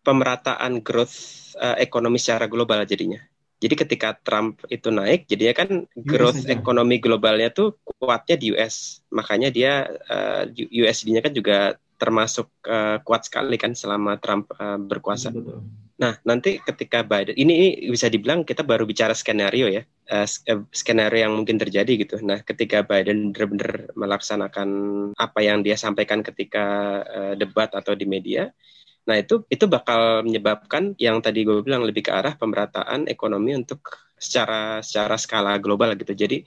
Pemerataan 0.01 0.81
growth 0.81 1.53
uh, 1.55 1.77
ekonomi 1.77 2.17
secara 2.17 2.49
global 2.49 2.81
jadinya. 2.83 3.21
Jadi 3.59 3.75
ketika 3.75 4.15
Trump 4.23 4.63
itu 4.71 4.87
naik, 4.87 5.27
jadinya 5.27 5.53
kan 5.53 5.69
growth 5.99 6.47
ekonomi 6.47 7.03
globalnya 7.03 7.51
tuh 7.51 7.75
kuatnya 7.83 8.39
di 8.39 8.55
US. 8.55 9.03
Makanya 9.11 9.51
dia 9.51 9.83
uh, 10.07 10.47
eh, 10.47 10.87
USD-nya 10.87 11.19
kan 11.19 11.35
juga 11.35 11.75
termasuk 11.99 12.47
uh, 12.63 13.03
kuat 13.03 13.27
sekali 13.27 13.59
kan 13.59 13.75
selama 13.75 14.15
Trump 14.23 14.47
uh, 14.55 14.79
berkuasa. 14.79 15.35
Betul. 15.35 15.67
Nah, 15.99 16.15
nanti 16.23 16.63
ketika 16.63 17.03
Biden 17.03 17.35
ini, 17.35 17.75
ini 17.83 17.91
bisa 17.91 18.07
dibilang 18.07 18.47
kita 18.47 18.63
baru 18.63 18.87
bicara 18.87 19.11
skenario 19.11 19.67
ya, 19.67 19.83
uh, 20.15 20.23
skenario 20.71 21.27
yang 21.27 21.35
mungkin 21.35 21.59
terjadi 21.59 21.99
gitu. 21.99 22.15
Nah, 22.23 22.39
ketika 22.47 22.87
Biden 22.87 23.35
benar-benar 23.35 23.91
melaksanakan 23.99 24.69
apa 25.19 25.39
yang 25.43 25.59
dia 25.59 25.75
sampaikan 25.75 26.23
ketika 26.23 26.65
uh, 27.03 27.33
debat 27.35 27.67
atau 27.75 27.91
di 27.99 28.07
media, 28.07 28.47
Nah 29.07 29.15
itu 29.19 29.45
itu 29.47 29.65
bakal 29.69 30.25
menyebabkan 30.27 30.97
yang 30.99 31.23
tadi 31.23 31.47
gue 31.47 31.61
bilang 31.63 31.85
lebih 31.87 32.07
ke 32.07 32.11
arah 32.11 32.35
pemerataan 32.35 33.07
ekonomi 33.07 33.55
untuk 33.55 33.79
secara 34.19 34.83
secara 34.83 35.15
skala 35.15 35.55
global 35.61 35.95
gitu. 35.95 36.11
Jadi 36.11 36.43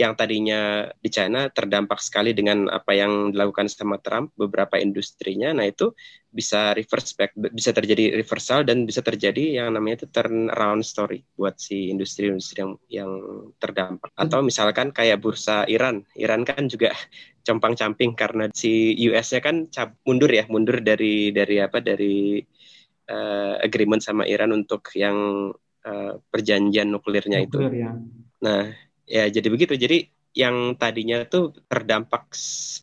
yang 0.00 0.16
tadinya 0.16 0.88
di 0.96 1.12
China 1.12 1.52
terdampak 1.52 2.00
sekali 2.00 2.32
dengan 2.32 2.72
apa 2.72 2.96
yang 2.96 3.36
dilakukan 3.36 3.68
sama 3.68 4.00
Trump 4.00 4.32
beberapa 4.34 4.80
industrinya 4.80 5.52
nah 5.52 5.68
itu 5.68 5.92
bisa 6.32 6.72
reverse 6.72 7.12
back 7.12 7.36
bisa 7.36 7.76
terjadi 7.76 8.16
reversal 8.16 8.64
dan 8.64 8.88
bisa 8.88 9.04
terjadi 9.04 9.60
yang 9.60 9.76
namanya 9.76 10.02
itu 10.02 10.08
turn 10.08 10.48
around 10.48 10.86
story 10.86 11.20
buat 11.36 11.60
si 11.60 11.92
industri-industri 11.92 12.64
yang 12.64 12.72
yang 12.88 13.12
terdampak 13.60 14.08
atau 14.16 14.40
misalkan 14.40 14.94
kayak 14.94 15.20
bursa 15.20 15.68
Iran 15.68 16.06
Iran 16.16 16.48
kan 16.48 16.70
juga 16.70 16.96
compang-camping 17.46 18.16
karena 18.16 18.48
si 18.56 18.96
US-nya 19.04 19.40
kan 19.44 19.68
mundur 20.08 20.30
ya 20.32 20.48
mundur 20.48 20.80
dari 20.80 21.34
dari 21.34 21.56
apa 21.60 21.82
dari 21.84 22.40
uh, 23.10 23.54
agreement 23.60 24.00
sama 24.00 24.24
Iran 24.24 24.54
untuk 24.54 24.86
yang 24.94 25.50
uh, 25.84 26.12
perjanjian 26.30 26.88
nuklirnya 26.94 27.42
Nuklir, 27.42 27.70
itu. 27.72 27.82
Ya. 27.82 27.92
Nah, 28.40 28.62
ya 29.10 29.26
jadi 29.26 29.48
begitu 29.50 29.74
jadi 29.74 30.06
yang 30.30 30.78
tadinya 30.78 31.26
tuh 31.26 31.50
terdampak 31.66 32.30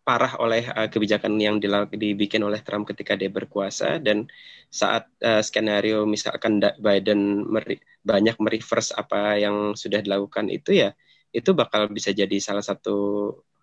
parah 0.04 0.36
oleh 0.44 0.68
uh, 0.68 0.92
kebijakan 0.92 1.40
yang 1.40 1.64
dibikin 1.96 2.44
oleh 2.44 2.60
Trump 2.60 2.92
ketika 2.92 3.16
dia 3.16 3.32
berkuasa 3.32 4.04
dan 4.04 4.28
saat 4.68 5.08
uh, 5.24 5.40
skenario 5.40 6.04
misalkan 6.04 6.60
Biden 6.60 7.48
meri 7.48 7.80
banyak 8.04 8.36
mereverse 8.44 8.92
apa 9.00 9.40
yang 9.40 9.80
sudah 9.80 10.04
dilakukan 10.04 10.52
itu 10.52 10.76
ya 10.76 10.92
itu 11.32 11.56
bakal 11.56 11.88
bisa 11.88 12.12
jadi 12.12 12.36
salah 12.44 12.64
satu 12.64 12.96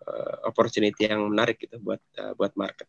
uh, 0.04 0.36
opportunity 0.48 1.04
yang 1.04 1.28
menarik 1.28 1.60
gitu 1.60 1.76
buat 1.80 2.00
uh, 2.20 2.32
buat 2.36 2.56
market. 2.56 2.88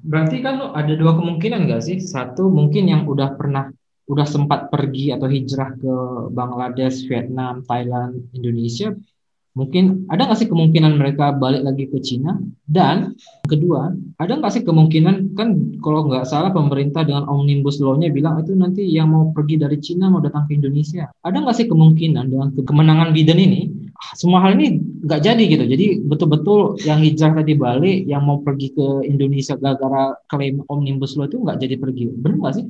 Berarti 0.00 0.40
kan 0.40 0.56
ada 0.72 0.92
dua 0.96 1.12
kemungkinan 1.20 1.68
nggak 1.68 1.84
sih? 1.84 2.00
Satu 2.00 2.48
mungkin 2.48 2.88
yang 2.88 3.04
udah 3.04 3.36
pernah 3.36 3.68
udah 4.10 4.26
sempat 4.26 4.66
pergi 4.74 5.14
atau 5.14 5.30
hijrah 5.30 5.70
ke 5.78 5.94
Bangladesh, 6.34 7.06
Vietnam, 7.06 7.62
Thailand, 7.62 8.26
Indonesia 8.34 8.90
Mungkin 9.50 10.06
ada 10.06 10.30
nggak 10.30 10.38
sih 10.38 10.46
kemungkinan 10.46 10.94
mereka 10.94 11.34
balik 11.34 11.66
lagi 11.66 11.90
ke 11.90 11.98
Cina? 11.98 12.38
Dan 12.70 13.18
kedua, 13.50 13.90
ada 14.22 14.38
nggak 14.38 14.52
sih 14.54 14.62
kemungkinan 14.62 15.34
kan 15.34 15.74
kalau 15.82 16.06
nggak 16.06 16.22
salah 16.22 16.54
pemerintah 16.54 17.02
dengan 17.02 17.26
omnibus 17.26 17.82
law-nya 17.82 18.14
bilang 18.14 18.38
itu 18.38 18.54
nanti 18.54 18.86
yang 18.86 19.10
mau 19.10 19.34
pergi 19.34 19.58
dari 19.58 19.82
Cina 19.82 20.06
mau 20.06 20.22
datang 20.22 20.46
ke 20.46 20.54
Indonesia. 20.54 21.10
Ada 21.26 21.42
nggak 21.42 21.56
sih 21.58 21.66
kemungkinan 21.66 22.24
dengan 22.30 22.48
kemenangan 22.62 23.10
Biden 23.10 23.42
ini 23.42 23.60
semua 24.14 24.38
hal 24.46 24.54
ini 24.54 24.78
nggak 25.02 25.18
jadi 25.18 25.42
gitu. 25.42 25.64
Jadi 25.66 25.86
betul-betul 26.06 26.78
yang 26.86 27.02
hijrah 27.02 27.42
tadi 27.42 27.58
balik, 27.58 28.06
yang 28.06 28.22
mau 28.22 28.38
pergi 28.46 28.70
ke 28.70 29.02
Indonesia 29.02 29.58
gara-gara 29.58 30.14
klaim 30.30 30.62
omnibus 30.70 31.18
law 31.18 31.26
itu 31.26 31.42
nggak 31.42 31.58
jadi 31.58 31.74
pergi. 31.74 32.06
Benar 32.06 32.38
nggak 32.38 32.54
sih? 32.54 32.66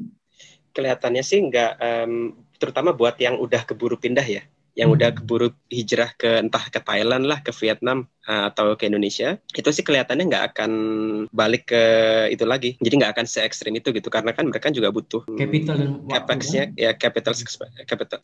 Kelihatannya 0.71 1.23
sih 1.25 1.39
nggak, 1.43 1.73
um, 1.81 2.35
terutama 2.61 2.93
buat 2.93 3.17
yang 3.19 3.41
udah 3.41 3.65
keburu 3.67 3.97
pindah 3.97 4.25
ya 4.25 4.43
yang 4.79 4.91
hmm. 4.91 4.97
udah 4.97 5.11
keburu 5.13 5.49
hijrah 5.67 6.15
ke 6.15 6.41
entah 6.41 6.63
ke 6.71 6.79
Thailand 6.79 7.27
lah 7.27 7.43
ke 7.43 7.51
Vietnam 7.51 8.07
uh, 8.31 8.49
atau 8.49 8.79
ke 8.79 8.87
Indonesia 8.87 9.37
itu 9.53 9.69
sih 9.75 9.83
kelihatannya 9.83 10.31
nggak 10.31 10.45
akan 10.55 10.73
balik 11.35 11.75
ke 11.75 11.83
itu 12.31 12.45
lagi 12.47 12.79
jadi 12.79 12.95
nggak 13.03 13.13
akan 13.19 13.27
se 13.27 13.43
ekstrim 13.43 13.75
itu 13.75 13.91
gitu 13.91 14.07
karena 14.09 14.31
kan 14.31 14.47
mereka 14.47 14.71
juga 14.71 14.95
butuh 14.95 15.27
capital 15.35 15.77
dan 15.77 15.91
capexnya 16.07 16.65
kan? 16.71 16.79
ya 16.79 16.91
capital 16.95 17.35
capital 17.85 18.19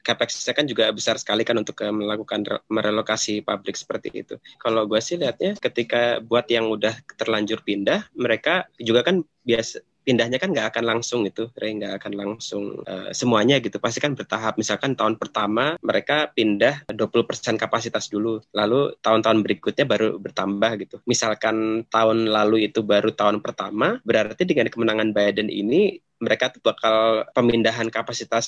capexnya 0.00 0.52
kan 0.56 0.64
juga 0.64 0.88
besar 0.90 1.20
sekali 1.20 1.44
kan 1.44 1.60
untuk 1.60 1.76
uh, 1.84 1.92
melakukan 1.92 2.48
merelokasi 2.72 3.44
pabrik 3.44 3.76
seperti 3.76 4.24
itu 4.24 4.34
kalau 4.56 4.88
gue 4.88 5.00
sih 5.04 5.20
lihatnya 5.20 5.60
ketika 5.60 6.24
buat 6.24 6.48
yang 6.48 6.72
udah 6.72 6.96
terlanjur 7.20 7.60
pindah 7.60 8.08
mereka 8.16 8.64
juga 8.80 9.04
kan 9.04 9.20
biasa 9.44 9.84
pindahnya 10.02 10.40
kan 10.40 10.50
nggak 10.50 10.76
akan 10.76 10.84
langsung 10.84 11.24
itu, 11.28 11.48
Ray 11.56 11.76
nggak 11.76 12.02
akan 12.02 12.12
langsung 12.16 12.64
uh, 12.84 13.10
semuanya 13.12 13.60
gitu. 13.60 13.76
Pasti 13.78 14.00
kan 14.00 14.16
bertahap. 14.16 14.56
Misalkan 14.56 14.96
tahun 14.96 15.20
pertama 15.20 15.76
mereka 15.80 16.30
pindah 16.32 16.88
20% 16.90 17.60
kapasitas 17.60 18.08
dulu, 18.08 18.40
lalu 18.56 18.94
tahun-tahun 19.00 19.38
berikutnya 19.44 19.84
baru 19.86 20.16
bertambah 20.16 20.70
gitu. 20.82 20.96
Misalkan 21.04 21.86
tahun 21.88 22.28
lalu 22.28 22.70
itu 22.70 22.80
baru 22.84 23.12
tahun 23.12 23.44
pertama, 23.44 24.00
berarti 24.02 24.42
dengan 24.48 24.68
kemenangan 24.68 25.12
Biden 25.12 25.48
ini 25.48 26.00
mereka 26.20 26.52
tuh 26.52 26.60
bakal 26.60 27.24
pemindahan 27.32 27.88
kapasitas 27.88 28.46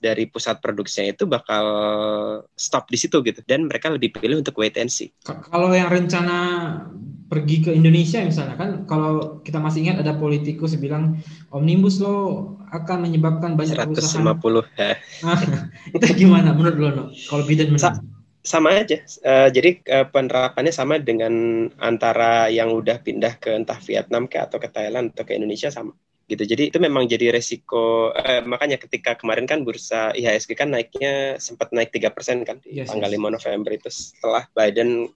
dari 0.00 0.24
pusat 0.30 0.62
produksinya 0.64 1.12
itu 1.12 1.28
bakal 1.28 1.66
stop 2.56 2.88
di 2.88 2.96
situ 2.96 3.20
gitu 3.20 3.44
dan 3.44 3.68
mereka 3.68 3.92
lebih 3.92 4.16
pilih 4.16 4.40
untuk 4.40 4.56
wait 4.56 4.78
and 4.80 4.88
see. 4.88 5.12
Kalau 5.26 5.68
yang 5.74 5.92
rencana 5.92 6.38
pergi 7.30 7.62
ke 7.62 7.70
Indonesia 7.70 8.18
misalnya 8.26 8.58
kan 8.58 8.70
kalau 8.90 9.38
kita 9.46 9.62
masih 9.62 9.86
ingat 9.86 10.02
ada 10.02 10.18
politikus 10.18 10.74
bilang 10.74 11.22
omnibus 11.54 12.02
law 12.02 12.58
akan 12.74 13.06
menyebabkan 13.06 13.54
banyak 13.54 13.78
150 13.78 14.26
ya. 14.74 14.98
itu 15.94 16.06
gimana 16.18 16.50
menurut 16.50 16.76
lo 16.76 16.88
no? 16.90 17.04
Kalau 17.30 17.46
Biden 17.46 17.70
menang? 17.70 18.02
Sa 18.02 18.02
sama 18.40 18.82
aja. 18.82 18.98
Uh, 19.20 19.52
jadi 19.52 19.78
uh, 19.94 20.06
penerapannya 20.08 20.72
sama 20.72 20.96
dengan 20.98 21.68
antara 21.78 22.48
yang 22.48 22.72
udah 22.72 22.98
pindah 23.04 23.36
ke 23.36 23.52
entah 23.52 23.78
Vietnam 23.84 24.26
ke 24.26 24.40
atau 24.40 24.56
ke 24.56 24.66
Thailand 24.72 25.12
atau 25.14 25.28
ke 25.28 25.36
Indonesia 25.36 25.68
sama 25.68 25.92
gitu. 26.30 26.46
Jadi 26.46 26.70
itu 26.70 26.78
memang 26.78 27.10
jadi 27.10 27.34
resiko 27.34 28.14
eh, 28.14 28.38
makanya 28.46 28.78
ketika 28.78 29.18
kemarin 29.18 29.50
kan 29.50 29.66
bursa 29.66 30.14
IHSG 30.14 30.54
kan 30.54 30.70
naiknya 30.70 31.42
sempat 31.42 31.74
naik 31.74 31.90
tiga 31.90 32.14
persen 32.14 32.46
kan 32.46 32.62
di 32.62 32.78
yes, 32.78 32.94
tanggal 32.94 33.10
yes. 33.10 33.18
5 33.18 33.34
November 33.34 33.70
itu 33.74 33.88
setelah 33.90 34.46
Biden 34.54 35.10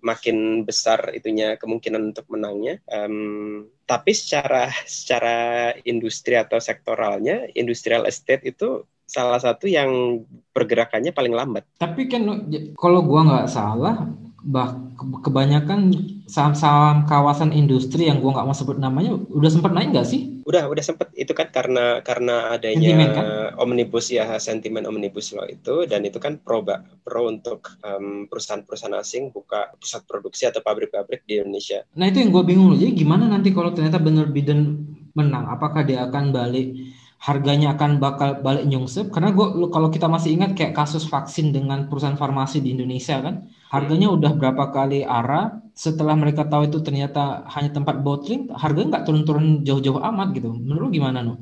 makin 0.00 0.62
besar 0.62 1.10
itunya 1.14 1.58
kemungkinan 1.58 2.14
untuk 2.14 2.26
menangnya. 2.30 2.78
Um, 2.86 3.66
tapi 3.84 4.14
secara 4.14 4.70
secara 4.86 5.72
industri 5.82 6.38
atau 6.38 6.60
sektoralnya, 6.62 7.50
industrial 7.56 8.06
estate 8.06 8.54
itu 8.54 8.86
salah 9.08 9.40
satu 9.40 9.64
yang 9.64 10.22
pergerakannya 10.52 11.10
paling 11.16 11.32
lambat. 11.32 11.64
Tapi 11.80 12.06
kan 12.06 12.28
kalau 12.76 13.00
gua 13.02 13.24
nggak 13.24 13.48
salah, 13.50 14.06
bah 14.44 14.76
kebanyakan 15.24 15.90
saham-saham 16.28 17.08
kawasan 17.08 17.50
industri 17.56 18.06
yang 18.06 18.20
gua 18.20 18.38
nggak 18.38 18.46
mau 18.46 18.56
sebut 18.56 18.76
namanya 18.76 19.16
udah 19.32 19.50
sempat 19.50 19.72
naik 19.72 19.96
nggak 19.96 20.08
sih? 20.08 20.37
Udah 20.48 20.64
udah 20.64 20.80
sempat 20.80 21.12
itu 21.12 21.36
kan 21.36 21.52
karena 21.52 22.00
karena 22.00 22.56
adanya 22.56 22.88
sentimen, 22.96 23.08
kan? 23.12 23.26
omnibus 23.60 24.08
ya 24.08 24.24
sentimen 24.40 24.88
omnibus 24.88 25.36
law 25.36 25.44
itu 25.44 25.84
dan 25.84 26.08
itu 26.08 26.16
kan 26.16 26.40
pro 26.40 26.64
pro 27.04 27.28
untuk 27.28 27.76
um, 27.84 28.24
perusahaan-perusahaan 28.32 28.96
asing 28.96 29.28
buka 29.28 29.76
pusat 29.76 30.08
produksi 30.08 30.48
atau 30.48 30.64
pabrik-pabrik 30.64 31.28
di 31.28 31.36
Indonesia. 31.44 31.84
Nah 32.00 32.08
itu 32.08 32.24
yang 32.24 32.32
gue 32.32 32.44
bingung 32.48 32.72
jadi 32.80 32.96
gimana 32.96 33.28
nanti 33.28 33.52
kalau 33.52 33.76
ternyata 33.76 34.00
benar 34.00 34.32
Biden 34.32 34.88
menang 35.12 35.52
apakah 35.52 35.84
dia 35.84 36.08
akan 36.08 36.32
balik 36.32 36.72
harganya 37.18 37.74
akan 37.74 37.98
bakal 37.98 38.38
balik 38.40 38.64
nyungsep. 38.64 39.10
Karena 39.10 39.34
gua 39.34 39.68
kalau 39.74 39.90
kita 39.90 40.06
masih 40.06 40.38
ingat 40.38 40.54
kayak 40.54 40.74
kasus 40.74 41.04
vaksin 41.10 41.50
dengan 41.50 41.90
perusahaan 41.90 42.16
farmasi 42.16 42.62
di 42.62 42.72
Indonesia 42.74 43.18
kan 43.18 43.50
harganya 43.74 44.08
udah 44.14 44.32
berapa 44.38 44.70
kali 44.70 45.02
arah. 45.02 45.58
Setelah 45.78 46.18
mereka 46.18 46.46
tahu 46.46 46.70
itu 46.70 46.82
ternyata 46.82 47.46
hanya 47.54 47.70
tempat 47.70 48.02
bottling 48.02 48.50
harganya 48.54 48.98
nggak 48.98 49.04
turun-turun 49.06 49.62
jauh-jauh 49.66 50.02
amat 50.02 50.34
gitu. 50.34 50.50
Menurut 50.54 50.90
gimana 50.94 51.22
nu? 51.22 51.38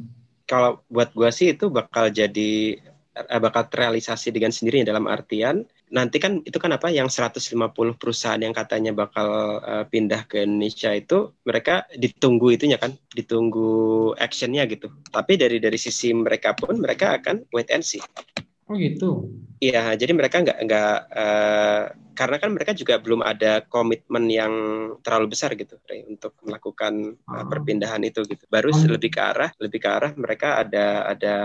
Kalau 0.48 0.80
buat 0.88 1.12
gua 1.12 1.28
sih 1.28 1.52
itu 1.52 1.68
bakal 1.68 2.08
jadi 2.08 2.80
eh, 3.16 3.40
bakal 3.40 3.68
terrealisasi 3.68 4.32
dengan 4.32 4.52
sendirinya 4.52 4.92
dalam 4.92 5.04
artian 5.08 5.64
nanti 5.90 6.18
kan 6.18 6.42
itu 6.42 6.58
kan 6.58 6.74
apa 6.74 6.90
yang 6.90 7.06
150 7.06 7.46
perusahaan 8.00 8.40
yang 8.40 8.50
katanya 8.50 8.90
bakal 8.90 9.62
uh, 9.62 9.84
pindah 9.86 10.26
ke 10.26 10.42
Indonesia 10.42 10.90
itu 10.90 11.30
mereka 11.46 11.86
ditunggu 11.94 12.58
itunya 12.58 12.78
kan 12.78 12.94
ditunggu 13.14 14.12
actionnya 14.18 14.66
gitu. 14.66 14.90
Tapi 15.10 15.38
dari 15.38 15.62
dari 15.62 15.78
sisi 15.78 16.10
mereka 16.10 16.58
pun 16.58 16.82
mereka 16.82 17.18
akan 17.22 17.46
wait 17.54 17.70
and 17.70 17.86
see 17.86 18.02
Oh 18.66 18.74
gitu. 18.74 19.30
Iya, 19.56 19.96
jadi 19.96 20.12
mereka 20.12 20.44
nggak 20.44 20.58
nggak 20.68 20.96
uh, 21.16 21.82
karena 22.16 22.36
kan 22.40 22.50
mereka 22.52 22.72
juga 22.72 23.00
belum 23.00 23.20
ada 23.24 23.64
komitmen 23.64 24.28
yang 24.28 24.52
terlalu 25.00 25.32
besar 25.36 25.52
gitu 25.56 25.76
Ray, 25.84 26.04
untuk 26.08 26.36
melakukan 26.44 27.16
uh, 27.24 27.44
perpindahan 27.48 28.04
itu 28.04 28.24
gitu. 28.28 28.44
Baru 28.52 28.72
oh. 28.72 28.84
lebih 28.88 29.16
ke 29.16 29.20
arah 29.20 29.48
lebih 29.56 29.80
ke 29.80 29.88
arah 29.88 30.12
mereka 30.16 30.60
ada 30.60 31.08
ada 31.08 31.36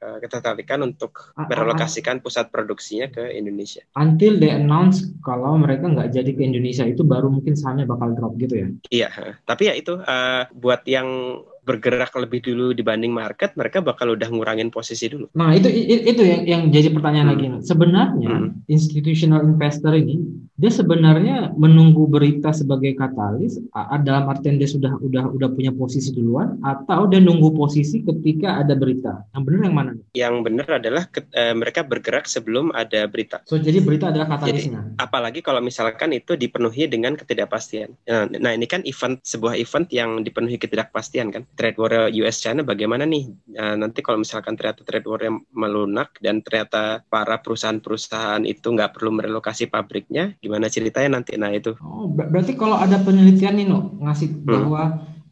uh, 0.00 0.18
ketertarikan 0.20 0.84
untuk 0.84 1.32
merelokasikan 1.36 2.20
pusat 2.20 2.52
produksinya 2.52 3.08
ke 3.08 3.24
Indonesia. 3.36 3.84
Until 3.96 4.36
they 4.36 4.52
announce 4.52 5.04
kalau 5.24 5.56
mereka 5.56 5.88
nggak 5.88 6.12
jadi 6.12 6.30
ke 6.32 6.42
Indonesia 6.44 6.84
itu 6.84 7.08
baru 7.08 7.32
mungkin 7.32 7.56
sahamnya 7.56 7.88
bakal 7.88 8.12
drop 8.12 8.36
gitu 8.36 8.54
ya. 8.56 8.68
Iya, 8.92 9.10
tapi 9.48 9.72
ya 9.72 9.74
itu 9.76 9.96
uh, 9.96 10.44
buat 10.52 10.84
yang 10.84 11.40
bergerak 11.66 12.14
lebih 12.14 12.46
dulu 12.46 12.70
dibanding 12.70 13.10
market, 13.10 13.52
mereka 13.58 13.82
bakal 13.82 14.14
udah 14.14 14.30
ngurangin 14.30 14.70
posisi 14.70 15.10
dulu. 15.10 15.26
Nah 15.34 15.50
itu 15.52 15.66
itu 15.66 16.22
yang 16.22 16.42
yang 16.46 16.62
jadi 16.70 16.94
pertanyaan 16.94 17.26
hmm. 17.26 17.34
lagi. 17.34 17.46
Sebenarnya 17.66 18.30
hmm. 18.46 18.70
institutional 18.70 19.42
investor 19.42 19.92
ini 19.98 20.46
dia 20.56 20.72
sebenarnya 20.72 21.52
menunggu 21.52 22.08
berita 22.08 22.48
sebagai 22.48 22.96
katalis 22.96 23.60
dalam 24.00 24.24
artian 24.32 24.56
dia 24.56 24.64
sudah 24.64 24.96
udah 25.04 25.28
udah 25.36 25.48
punya 25.52 25.68
posisi 25.68 26.16
duluan 26.16 26.56
atau 26.64 27.04
dia 27.04 27.20
nunggu 27.20 27.52
posisi 27.52 28.00
ketika 28.00 28.64
ada 28.64 28.72
berita 28.72 29.20
yang 29.36 29.44
benar 29.44 29.60
yang 29.68 29.76
mana 29.76 29.92
yang 30.16 30.34
benar 30.40 30.80
adalah 30.80 31.04
ke, 31.12 31.28
e, 31.28 31.52
mereka 31.52 31.84
bergerak 31.84 32.24
sebelum 32.24 32.72
ada 32.72 33.04
berita 33.04 33.44
so 33.44 33.60
jadi 33.60 33.84
berita 33.84 34.08
adalah 34.08 34.32
katalisnya 34.32 34.80
jadi, 34.80 34.96
apalagi 34.96 35.44
kalau 35.44 35.60
misalkan 35.60 36.16
itu 36.16 36.40
dipenuhi 36.40 36.88
dengan 36.88 37.20
ketidakpastian 37.20 37.92
nah, 38.08 38.24
nah 38.24 38.56
ini 38.56 38.64
kan 38.64 38.80
event 38.88 39.20
sebuah 39.28 39.60
event 39.60 39.92
yang 39.92 40.24
dipenuhi 40.24 40.56
ketidakpastian 40.56 41.36
kan 41.36 41.44
trade 41.56 41.80
war 41.80 42.12
US 42.12 42.44
China 42.44 42.62
bagaimana 42.62 43.08
nih? 43.08 43.32
Nah, 43.56 43.74
nanti 43.80 44.04
kalau 44.04 44.20
misalkan 44.20 44.54
ternyata 44.54 44.84
trade 44.84 45.08
war 45.08 45.20
yang 45.24 45.40
melunak 45.50 46.14
dan 46.20 46.44
ternyata 46.44 47.02
para 47.08 47.40
perusahaan-perusahaan 47.40 48.44
itu 48.44 48.68
nggak 48.68 48.94
perlu 48.94 49.16
merelokasi 49.16 49.72
pabriknya 49.72 50.36
gimana 50.38 50.68
ceritanya 50.68 51.18
nanti? 51.18 51.34
Nah 51.40 51.50
itu. 51.50 51.72
Oh 51.80 52.06
ber 52.06 52.28
berarti 52.28 52.54
kalau 52.54 52.76
ada 52.76 53.00
penelitian 53.00 53.56
nih 53.56 53.66
no 53.66 53.96
ngasih 54.04 54.28
hmm. 54.30 54.44
bahwa 54.44 54.82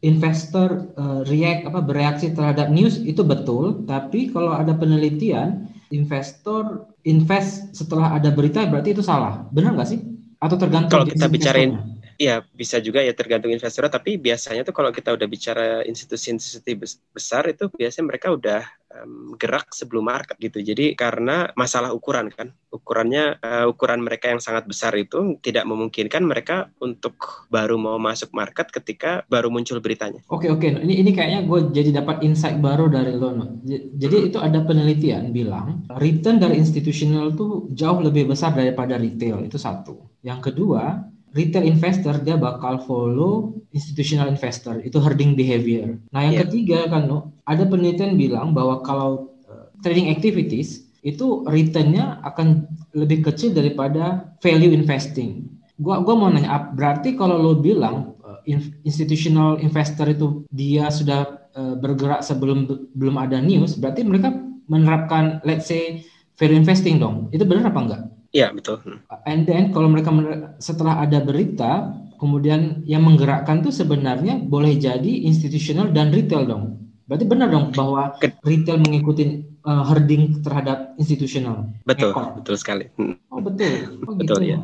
investor 0.01 0.91
uh, 0.97 1.21
react 1.29 1.69
apa 1.69 1.79
bereaksi 1.85 2.33
terhadap 2.33 2.69
news 2.69 3.01
itu 3.01 3.25
betul 3.25 3.85
tapi 3.87 4.29
kalau 4.29 4.53
ada 4.53 4.77
penelitian 4.77 5.69
investor 5.93 6.89
invest 7.05 7.73
setelah 7.77 8.17
ada 8.17 8.33
berita 8.33 8.65
berarti 8.65 8.97
itu 8.97 9.05
salah. 9.05 9.45
Benar 9.53 9.77
nggak 9.77 9.89
sih? 9.89 10.01
Atau 10.41 10.59
tergantung 10.59 10.91
kalau 10.91 11.07
kita 11.07 11.31
bicarain 11.31 11.94
Iya, 12.15 12.47
bisa 12.55 12.79
juga 12.79 13.03
ya 13.03 13.11
tergantung 13.11 13.51
investor, 13.51 13.91
tapi 13.91 14.15
biasanya 14.15 14.63
tuh 14.63 14.71
kalau 14.71 14.91
kita 14.95 15.11
udah 15.11 15.27
bicara 15.27 15.83
institusi-institusi 15.83 17.03
besar 17.11 17.43
itu 17.51 17.67
biasanya 17.67 18.05
mereka 18.07 18.31
udah 18.31 18.63
um, 19.03 19.35
gerak 19.35 19.67
sebelum 19.75 20.07
market 20.07 20.39
gitu. 20.39 20.63
Jadi 20.63 20.95
karena 20.95 21.51
masalah 21.59 21.91
ukuran 21.91 22.31
kan, 22.31 22.55
ukurannya 22.71 23.35
uh, 23.43 23.65
ukuran 23.67 23.99
mereka 23.99 24.31
yang 24.31 24.39
sangat 24.39 24.63
besar 24.63 24.95
itu 24.95 25.35
tidak 25.43 25.67
memungkinkan 25.67 26.23
mereka 26.23 26.71
untuk 26.79 27.47
baru 27.51 27.75
mau 27.75 27.99
masuk 27.99 28.31
market 28.31 28.71
ketika 28.71 29.27
baru 29.27 29.51
muncul 29.51 29.83
beritanya. 29.83 30.23
Oke 30.31 30.47
oke, 30.47 30.71
ini 30.87 31.03
ini 31.03 31.11
kayaknya 31.11 31.43
gue 31.43 31.59
jadi 31.75 31.99
dapat 31.99 32.23
insight 32.23 32.63
baru 32.63 32.87
dari 32.87 33.11
lo. 33.11 33.59
Jadi 33.99 34.31
itu 34.31 34.39
ada 34.39 34.63
penelitian 34.63 35.35
bilang 35.35 35.83
return 35.99 36.39
dari 36.39 36.55
institutional 36.55 37.35
tuh 37.35 37.67
jauh 37.75 37.99
lebih 37.99 38.31
besar 38.31 38.55
daripada 38.55 38.95
retail 38.95 39.43
itu 39.43 39.59
satu. 39.59 40.15
Yang 40.23 40.51
kedua 40.51 41.11
retail 41.35 41.67
investor 41.67 42.15
dia 42.23 42.39
bakal 42.39 42.79
follow 42.87 43.59
institutional 43.75 44.31
investor 44.31 44.79
itu 44.79 44.95
herding 45.03 45.35
behavior. 45.35 45.99
Nah 46.15 46.23
yang 46.23 46.39
yeah. 46.39 46.43
ketiga 46.47 46.79
kan 46.87 47.11
ada 47.43 47.63
penelitian 47.67 48.15
bilang 48.15 48.55
bahwa 48.55 48.79
kalau 48.81 49.35
uh, 49.51 49.67
trading 49.83 50.07
activities 50.07 50.87
itu 51.05 51.43
returnnya 51.45 52.23
akan 52.25 52.65
lebih 52.95 53.21
kecil 53.21 53.53
daripada 53.53 54.33
value 54.39 54.71
investing. 54.71 55.45
Gua 55.75 55.99
gua 56.01 56.15
mau 56.15 56.31
nanya 56.31 56.71
berarti 56.71 57.19
kalau 57.19 57.35
lo 57.35 57.59
bilang 57.59 58.15
uh, 58.23 58.39
institutional 58.87 59.59
investor 59.59 60.07
itu 60.07 60.47
dia 60.49 60.87
sudah 60.87 61.51
uh, 61.53 61.75
bergerak 61.75 62.23
sebelum 62.23 62.87
belum 62.95 63.19
ada 63.19 63.43
news 63.43 63.75
berarti 63.75 64.07
mereka 64.07 64.31
menerapkan 64.71 65.43
let's 65.43 65.67
say 65.67 65.99
value 66.39 66.63
investing 66.63 66.95
dong. 66.95 67.27
Itu 67.35 67.43
benar 67.43 67.75
apa 67.75 67.79
enggak? 67.83 68.14
Iya 68.35 68.51
betul. 68.51 68.83
And 69.23 69.47
then 69.47 69.71
kalau 69.71 69.87
mereka 69.87 70.11
setelah 70.59 70.99
ada 70.99 71.23
berita, 71.23 71.95
kemudian 72.19 72.83
yang 72.83 73.07
menggerakkan 73.07 73.63
tuh 73.63 73.71
sebenarnya 73.71 74.43
boleh 74.43 74.75
jadi 74.75 75.23
institusional 75.23 75.95
dan 75.95 76.11
retail 76.11 76.43
dong. 76.43 76.83
Berarti 77.07 77.23
benar 77.23 77.47
dong 77.47 77.71
bahwa 77.71 78.17
retail 78.43 78.81
mengikuti 78.83 79.45
uh, 79.63 79.87
herding 79.87 80.43
terhadap 80.43 80.99
institusional. 80.99 81.71
Betul, 81.87 82.11
Ekor. 82.11 82.35
betul 82.43 82.55
sekali. 82.59 82.91
Hmm. 82.99 83.15
Oh 83.31 83.39
betul. 83.39 84.03
Oh, 84.03 84.17
betul 84.19 84.41
gitu. 84.43 84.51
ya. 84.51 84.59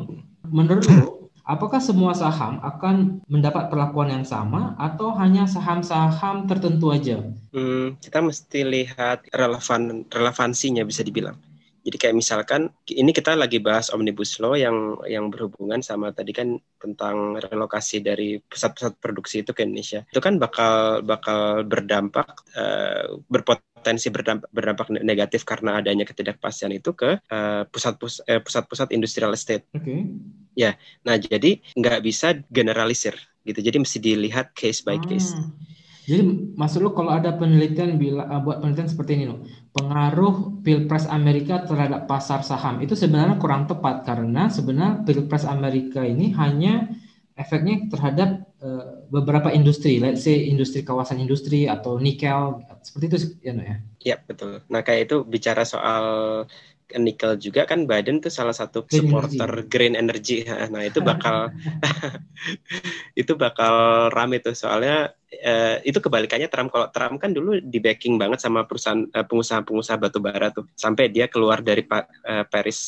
Menurut 0.52 0.84
lo, 0.90 1.32
apakah 1.48 1.78
semua 1.80 2.12
saham 2.12 2.60
akan 2.60 3.24
mendapat 3.30 3.70
perlakuan 3.72 4.10
yang 4.10 4.26
sama 4.26 4.74
atau 4.76 5.14
hanya 5.16 5.48
saham-saham 5.48 6.44
tertentu 6.50 6.92
aja? 6.92 7.24
Hmm, 7.54 7.96
kita 8.02 8.20
mesti 8.20 8.68
lihat 8.68 9.32
relevan 9.32 10.04
relevansinya 10.10 10.82
bisa 10.82 11.06
dibilang. 11.06 11.38
Jadi 11.82 11.96
kayak 11.98 12.16
misalkan 12.16 12.70
ini 12.86 13.10
kita 13.10 13.34
lagi 13.34 13.58
bahas 13.58 13.90
omnibus 13.90 14.38
law 14.38 14.54
yang 14.54 15.02
yang 15.06 15.26
berhubungan 15.28 15.82
sama 15.82 16.14
tadi 16.14 16.30
kan 16.30 16.54
tentang 16.78 17.38
relokasi 17.42 17.98
dari 17.98 18.38
pusat-pusat 18.38 19.02
produksi 19.02 19.42
itu 19.42 19.50
ke 19.50 19.66
Indonesia. 19.66 20.06
Itu 20.06 20.22
kan 20.22 20.38
bakal 20.38 21.02
bakal 21.02 21.66
berdampak 21.66 22.46
uh, 22.54 23.18
berpotensi 23.26 24.14
berdampak, 24.14 24.48
berdampak 24.54 24.86
negatif 25.02 25.42
karena 25.42 25.82
adanya 25.82 26.06
ketidakpastian 26.06 26.70
itu 26.70 26.94
ke 26.94 27.18
uh, 27.18 27.62
pusat 27.66 27.98
pus, 27.98 28.22
uh, 28.22 28.38
pusat-pusat 28.38 28.94
industrial 28.94 29.34
estate. 29.34 29.66
Oke. 29.74 29.82
Okay. 29.82 30.00
Ya, 30.52 30.76
nah 31.02 31.16
jadi 31.18 31.64
nggak 31.74 31.98
bisa 32.04 32.38
generalisir 32.46 33.18
gitu. 33.42 33.58
Jadi 33.58 33.76
mesti 33.82 33.98
dilihat 33.98 34.54
case 34.54 34.86
by 34.86 35.02
case. 35.02 35.34
Hmm. 35.34 35.50
Jadi 36.02 36.22
maksud 36.58 36.82
lu 36.82 36.90
kalau 36.90 37.14
ada 37.14 37.30
penelitian 37.38 37.94
bila 37.94 38.26
uh, 38.26 38.42
buat 38.42 38.58
penelitian 38.58 38.90
seperti 38.90 39.22
ini 39.22 39.24
loh, 39.30 39.46
pengaruh 39.70 40.62
Pilpres 40.66 41.06
Amerika 41.06 41.62
terhadap 41.62 42.10
pasar 42.10 42.42
saham 42.42 42.82
itu 42.82 42.98
sebenarnya 42.98 43.38
kurang 43.38 43.70
tepat 43.70 44.02
karena 44.02 44.50
sebenarnya 44.50 45.06
Pilpres 45.06 45.46
Amerika 45.46 46.02
ini 46.02 46.34
hanya 46.34 46.90
efeknya 47.38 47.86
terhadap 47.88 48.50
uh, 48.60 49.06
beberapa 49.08 49.54
industri, 49.54 50.02
let's 50.02 50.26
say 50.26 50.50
industri 50.50 50.82
kawasan 50.82 51.22
industri 51.22 51.70
atau 51.70 51.96
nikel 52.02 52.60
seperti 52.82 53.04
itu 53.06 53.18
ya 53.40 53.52
no 53.54 53.62
ya. 53.62 53.76
Iya 54.02 54.16
betul. 54.26 54.60
Nah 54.66 54.82
kayak 54.82 55.06
itu 55.06 55.16
bicara 55.22 55.62
soal 55.62 56.04
nikel 57.00 57.40
juga 57.40 57.64
kan 57.64 57.88
Biden 57.88 58.20
tuh 58.20 58.28
salah 58.28 58.52
satu 58.52 58.84
green 58.84 59.08
supporter 59.08 59.48
energy. 59.48 59.68
green 59.72 59.94
energy. 59.96 60.38
Nah, 60.44 60.82
itu 60.84 61.00
bakal 61.00 61.48
itu 63.20 63.32
bakal 63.36 64.08
rame 64.12 64.44
tuh 64.44 64.52
soalnya 64.52 65.12
uh, 65.40 65.76
itu 65.82 65.98
kebalikannya 65.98 66.52
Trump 66.52 66.68
kalau 66.68 66.88
Trump 66.92 67.16
kan 67.16 67.32
dulu 67.32 67.56
di 67.62 67.78
backing 67.80 68.20
banget 68.20 68.44
sama 68.44 68.68
perusahaan 68.68 69.08
uh, 69.16 69.24
pengusaha-pengusaha 69.24 69.96
batu 69.96 70.18
bara 70.20 70.52
tuh 70.52 70.68
sampai 70.76 71.08
dia 71.08 71.26
keluar 71.26 71.64
dari 71.64 71.84
uh, 71.88 72.44
Paris 72.48 72.80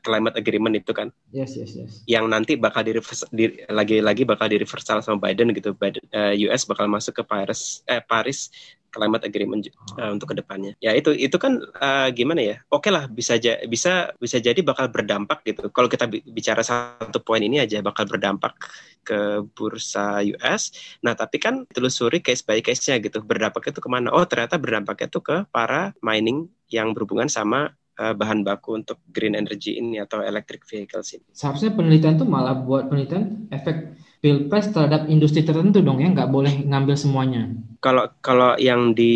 climate 0.00 0.36
agreement 0.40 0.74
itu 0.74 0.92
kan. 0.96 1.12
Yes, 1.30 1.54
yes, 1.60 1.76
yes. 1.76 1.92
Yang 2.08 2.24
nanti 2.32 2.52
bakal 2.56 2.82
di, 2.88 2.96
di 3.32 3.44
lagi-lagi 3.68 4.24
bakal 4.24 4.48
di 4.48 4.56
reversal 4.56 5.04
sama 5.04 5.20
Biden 5.20 5.52
gitu. 5.52 5.76
Biden, 5.76 6.04
uh, 6.16 6.32
US 6.48 6.64
bakal 6.64 6.88
masuk 6.88 7.20
ke 7.20 7.22
Paris 7.24 7.84
eh 7.84 8.00
Paris 8.00 8.48
climate 8.94 9.26
agreement 9.26 9.66
uh, 9.98 10.14
untuk 10.14 10.30
ke 10.30 10.38
depannya. 10.38 10.78
Ya 10.78 10.94
itu 10.94 11.10
itu 11.10 11.34
kan 11.34 11.58
uh, 11.82 12.08
gimana 12.14 12.40
ya? 12.40 12.56
Oke 12.70 12.88
okay 12.88 12.90
lah 12.94 13.10
bisa 13.10 13.34
ja, 13.42 13.58
bisa 13.66 14.14
bisa 14.22 14.38
jadi 14.38 14.62
bakal 14.62 14.86
berdampak 14.88 15.42
gitu. 15.42 15.66
Kalau 15.74 15.90
kita 15.90 16.06
bicara 16.08 16.62
satu 16.62 17.18
poin 17.20 17.42
ini 17.42 17.58
aja 17.58 17.82
bakal 17.82 18.06
berdampak 18.06 18.54
ke 19.02 19.42
bursa 19.52 20.22
US. 20.38 20.70
Nah 21.02 21.18
tapi 21.18 21.42
kan 21.42 21.66
telusuri 21.74 22.22
case 22.22 22.46
by 22.46 22.62
case-nya 22.62 23.02
gitu. 23.02 23.20
Berdampak 23.20 23.66
itu 23.66 23.82
ke 23.82 23.90
mana? 23.90 24.14
Oh 24.14 24.22
ternyata 24.24 24.56
berdampaknya 24.56 25.10
itu 25.10 25.20
ke 25.20 25.44
para 25.50 25.90
mining 25.98 26.46
yang 26.70 26.94
berhubungan 26.94 27.26
sama 27.26 27.74
uh, 27.98 28.14
bahan 28.14 28.46
baku 28.46 28.78
untuk 28.78 28.98
green 29.10 29.34
energy 29.34 29.78
ini 29.78 30.00
atau 30.00 30.22
electric 30.22 30.66
vehicles 30.66 31.14
ini. 31.14 31.26
Seharusnya 31.34 31.74
penelitian 31.74 32.18
tuh 32.18 32.28
malah 32.28 32.54
buat 32.54 32.88
penelitian 32.90 33.50
efek 33.50 33.94
pilpres 34.24 34.72
terhadap 34.72 35.04
industri 35.12 35.44
tertentu 35.44 35.84
dong 35.84 36.00
ya 36.00 36.08
nggak 36.08 36.32
boleh 36.32 36.64
ngambil 36.64 36.96
semuanya 36.96 37.52
kalau 37.84 38.08
kalau 38.24 38.56
yang 38.56 38.96
di 38.96 39.12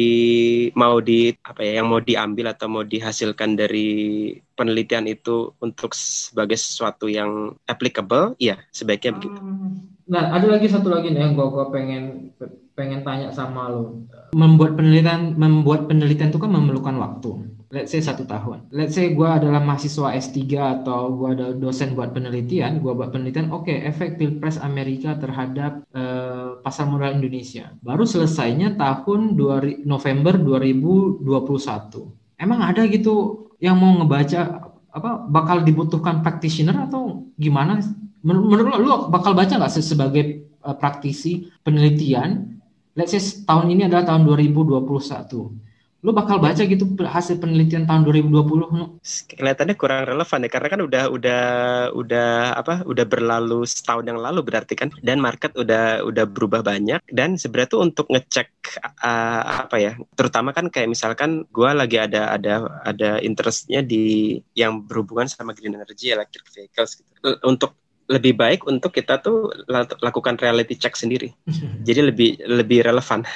mau 0.77 1.01
di 1.01 1.33
apa 1.41 1.65
ya 1.65 1.81
yang 1.81 1.89
mau 1.89 2.05
diambil 2.05 2.53
atau 2.53 2.69
mau 2.69 2.85
dihasilkan 2.85 3.57
dari 3.57 4.37
penelitian 4.53 5.09
itu 5.09 5.57
untuk 5.65 5.97
sebagai 5.97 6.61
sesuatu 6.61 7.09
yang 7.09 7.57
applicable 7.65 8.37
iya 8.37 8.61
sebaiknya 8.69 9.17
begitu 9.17 9.41
hmm. 9.41 10.05
nah 10.13 10.29
ada 10.37 10.45
lagi 10.45 10.69
satu 10.69 10.93
lagi 10.93 11.09
nih 11.09 11.25
yang 11.25 11.33
gua 11.33 11.57
gua 11.57 11.73
pengen 11.73 12.37
pengen 12.77 13.01
tanya 13.01 13.33
sama 13.33 13.73
lo 13.73 14.05
membuat 14.37 14.77
penelitian 14.77 15.41
membuat 15.41 15.89
penelitian 15.89 16.29
itu 16.29 16.37
kan 16.37 16.53
memerlukan 16.53 17.01
waktu 17.01 17.49
let's 17.69 17.93
say 17.93 18.01
satu 18.01 18.25
tahun. 18.25 18.65
Let's 18.73 18.97
say 18.97 19.13
gue 19.13 19.29
adalah 19.29 19.61
mahasiswa 19.61 20.17
S3 20.17 20.41
atau 20.81 21.13
gue 21.13 21.29
ada 21.37 21.47
dosen 21.53 21.93
buat 21.93 22.17
penelitian, 22.17 22.81
gue 22.81 22.93
buat 22.97 23.13
penelitian, 23.13 23.53
oke 23.53 23.69
okay, 23.69 23.85
efek 23.85 24.17
Pilpres 24.17 24.57
Amerika 24.57 25.17
terhadap 25.21 25.85
uh, 25.93 26.61
pasar 26.65 26.89
modal 26.89 27.21
Indonesia. 27.21 27.77
Baru 27.85 28.09
selesainya 28.09 28.77
tahun 28.81 29.37
2, 29.37 29.85
November 29.85 30.41
2021. 30.41 31.29
Emang 32.41 32.61
ada 32.65 32.83
gitu 32.89 33.47
yang 33.61 33.77
mau 33.77 33.93
ngebaca 34.01 34.71
apa 34.89 35.11
bakal 35.29 35.61
dibutuhkan 35.61 36.25
practitioner 36.25 36.89
atau 36.89 37.29
gimana? 37.37 37.85
Menurut 38.25 38.65
lo, 38.65 38.77
lo 38.81 38.95
bakal 39.13 39.37
baca 39.37 39.61
nggak 39.61 39.73
sebagai 39.85 40.57
uh, 40.65 40.73
praktisi 40.73 41.53
penelitian? 41.61 42.57
Let's 42.97 43.15
say 43.15 43.23
tahun 43.47 43.77
ini 43.77 43.87
adalah 43.87 44.09
tahun 44.09 44.27
2021 44.27 45.68
lu 45.99 46.15
bakal 46.15 46.39
baca 46.39 46.63
gitu 46.63 46.87
hasil 47.03 47.43
penelitian 47.43 47.83
tahun 47.83 48.07
2020 48.07 49.03
kelihatannya 49.35 49.75
kurang 49.75 50.07
relevan 50.07 50.47
ya 50.47 50.51
karena 50.51 50.69
kan 50.71 50.81
udah 50.87 51.05
udah 51.11 51.43
udah 51.91 52.31
apa 52.55 52.87
udah 52.87 53.03
berlalu 53.03 53.67
setahun 53.67 54.07
yang 54.07 54.23
lalu 54.23 54.47
berarti 54.47 54.79
kan 54.79 54.95
dan 55.03 55.19
market 55.19 55.51
udah 55.59 56.07
udah 56.07 56.25
berubah 56.31 56.63
banyak 56.63 57.03
dan 57.11 57.35
sebenarnya 57.35 57.75
tuh 57.75 57.83
untuk 57.83 58.07
ngecek 58.15 58.47
uh, 59.03 59.67
apa 59.67 59.77
ya 59.83 59.93
terutama 60.15 60.55
kan 60.55 60.71
kayak 60.71 60.87
misalkan 60.87 61.43
gua 61.51 61.75
lagi 61.75 61.99
ada 61.99 62.31
ada 62.31 62.63
ada 62.87 63.19
interestnya 63.19 63.83
di 63.83 64.39
yang 64.55 64.87
berhubungan 64.87 65.27
sama 65.27 65.51
green 65.51 65.75
energy 65.75 66.15
electric 66.15 66.47
vehicles 66.55 66.95
gitu. 66.95 67.11
Untuk 67.43 67.75
lebih 68.09 68.39
baik 68.39 68.65
untuk 68.65 68.95
kita 68.95 69.21
tuh 69.21 69.53
lakukan 70.01 70.39
reality 70.41 70.79
check 70.79 70.95
sendiri. 70.95 71.35
Jadi 71.87 72.01
lebih 72.07 72.31
lebih 72.47 72.87
relevan 72.87 73.27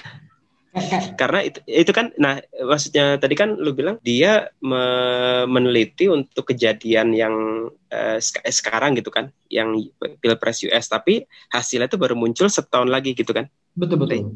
karena 1.21 1.45
itu 1.45 1.61
itu 1.69 1.93
kan 1.93 2.17
nah 2.17 2.41
maksudnya 2.65 3.21
tadi 3.21 3.37
kan 3.37 3.61
lu 3.61 3.77
bilang 3.77 4.01
dia 4.01 4.49
me 4.65 4.85
meneliti 5.45 6.09
untuk 6.09 6.49
kejadian 6.49 7.13
yang 7.13 7.35
uh, 7.93 8.19
sekarang 8.49 8.97
gitu 8.97 9.13
kan 9.13 9.29
yang 9.53 9.77
pilpres 10.25 10.65
US 10.65 10.89
tapi 10.89 11.29
hasilnya 11.53 11.93
itu 11.93 12.01
baru 12.01 12.17
muncul 12.17 12.49
setahun 12.49 12.89
lagi 12.89 13.13
gitu 13.13 13.37
kan? 13.37 13.53
Betul 13.77 14.01
betul. 14.01 14.33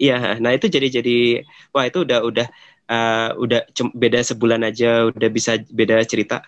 Iya 0.00 0.40
nah 0.40 0.50
itu 0.56 0.66
jadi 0.72 0.88
jadi 1.00 1.44
wah 1.70 1.84
itu 1.84 2.02
udah 2.02 2.24
udah 2.24 2.46
uh, 2.90 3.30
udah 3.38 3.64
beda 3.94 4.20
sebulan 4.26 4.66
aja 4.66 5.08
udah 5.08 5.28
bisa 5.30 5.60
beda 5.70 6.02
cerita. 6.04 6.42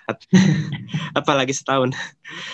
Apalagi 1.19 1.55
setahun. 1.55 1.93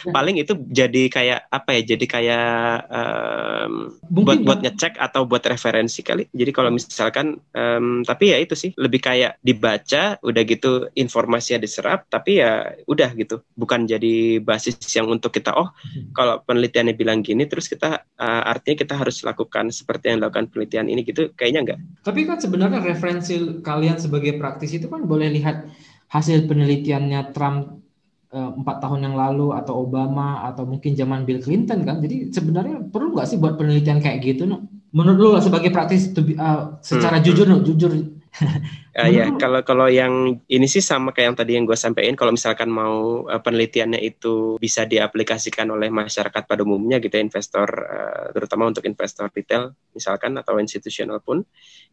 Ya. 0.05 0.13
paling 0.13 0.37
itu 0.37 0.53
jadi 0.69 1.09
kayak 1.09 1.49
apa 1.49 1.81
ya 1.81 1.97
jadi 1.97 2.05
kayak 2.05 2.53
um, 2.93 3.97
buat 4.13 4.45
buat 4.45 4.61
ngecek 4.61 5.01
atau 5.01 5.25
buat 5.25 5.41
referensi 5.49 6.05
kali. 6.05 6.29
Jadi 6.29 6.53
kalau 6.53 6.69
misalkan 6.69 7.41
um, 7.57 8.05
tapi 8.05 8.37
ya 8.37 8.39
itu 8.39 8.53
sih 8.53 8.77
lebih 8.77 9.01
kayak 9.01 9.41
dibaca 9.41 10.21
udah 10.21 10.43
gitu 10.45 10.93
informasinya 10.93 11.65
diserap 11.65 12.05
tapi 12.13 12.45
ya 12.45 12.69
udah 12.85 13.17
gitu. 13.17 13.41
Bukan 13.57 13.89
jadi 13.89 14.45
basis 14.45 14.77
yang 14.93 15.09
untuk 15.09 15.33
kita 15.33 15.57
oh 15.57 15.73
hmm. 15.73 16.13
kalau 16.13 16.41
penelitiannya 16.45 16.95
bilang 16.97 17.25
gini 17.25 17.49
terus 17.49 17.67
kita 17.71 18.05
uh, 18.19 18.43
artinya 18.45 18.85
kita 18.85 18.95
harus 18.99 19.25
lakukan 19.25 19.73
seperti 19.73 20.13
yang 20.13 20.23
dilakukan 20.23 20.53
penelitian 20.53 20.87
ini 20.93 21.01
gitu 21.07 21.33
kayaknya 21.33 21.61
enggak 21.65 21.79
tapi 22.05 22.29
kan 22.29 22.39
sebenarnya 22.39 22.81
referensi 22.83 23.35
kalian 23.73 23.97
sebagai 23.97 24.37
praktisi 24.37 24.77
itu 24.77 24.93
kan 24.93 25.09
boleh 25.09 25.33
lihat 25.33 25.73
hasil 26.13 26.45
penelitiannya 26.45 27.33
Trump 27.33 27.81
eh, 28.29 28.51
empat 28.53 28.85
tahun 28.85 29.09
yang 29.09 29.17
lalu 29.17 29.57
atau 29.57 29.81
Obama 29.89 30.45
atau 30.45 30.69
mungkin 30.69 30.93
zaman 30.93 31.25
Bill 31.25 31.41
Clinton 31.41 31.89
kan 31.89 32.05
jadi 32.05 32.29
sebenarnya 32.29 32.93
perlu 32.93 33.17
nggak 33.17 33.29
sih 33.33 33.41
buat 33.41 33.57
penelitian 33.57 34.05
kayak 34.05 34.21
gitu 34.21 34.45
no? 34.45 34.69
menurut 34.93 35.19
lu 35.19 35.31
sebagai 35.41 35.73
praktisi 35.73 36.13
uh, 36.37 36.77
secara 36.85 37.17
hmm. 37.17 37.25
jujur 37.25 37.47
no, 37.49 37.65
jujur 37.65 38.12
Uh, 38.93 39.09
ya, 39.09 39.33
kalau 39.41 39.65
kalau 39.65 39.89
yang 39.89 40.37
ini 40.53 40.69
sih 40.69 40.85
sama 40.85 41.17
kayak 41.17 41.33
yang 41.33 41.39
tadi 41.41 41.53
yang 41.57 41.65
gue 41.65 41.81
sampaikan. 41.81 42.13
Kalau 42.13 42.29
misalkan 42.29 42.69
mau 42.69 43.25
uh, 43.25 43.41
penelitiannya 43.41 43.97
itu 44.05 44.61
bisa 44.61 44.85
diaplikasikan 44.85 45.65
oleh 45.73 45.89
masyarakat 45.89 46.45
pada 46.45 46.61
umumnya 46.61 47.01
gitu, 47.01 47.17
ya, 47.17 47.25
investor 47.25 47.73
uh, 47.73 48.37
terutama 48.37 48.69
untuk 48.69 48.85
investor 48.85 49.33
retail 49.33 49.73
misalkan 49.97 50.37
atau 50.37 50.61
institusional 50.61 51.25
pun, 51.25 51.41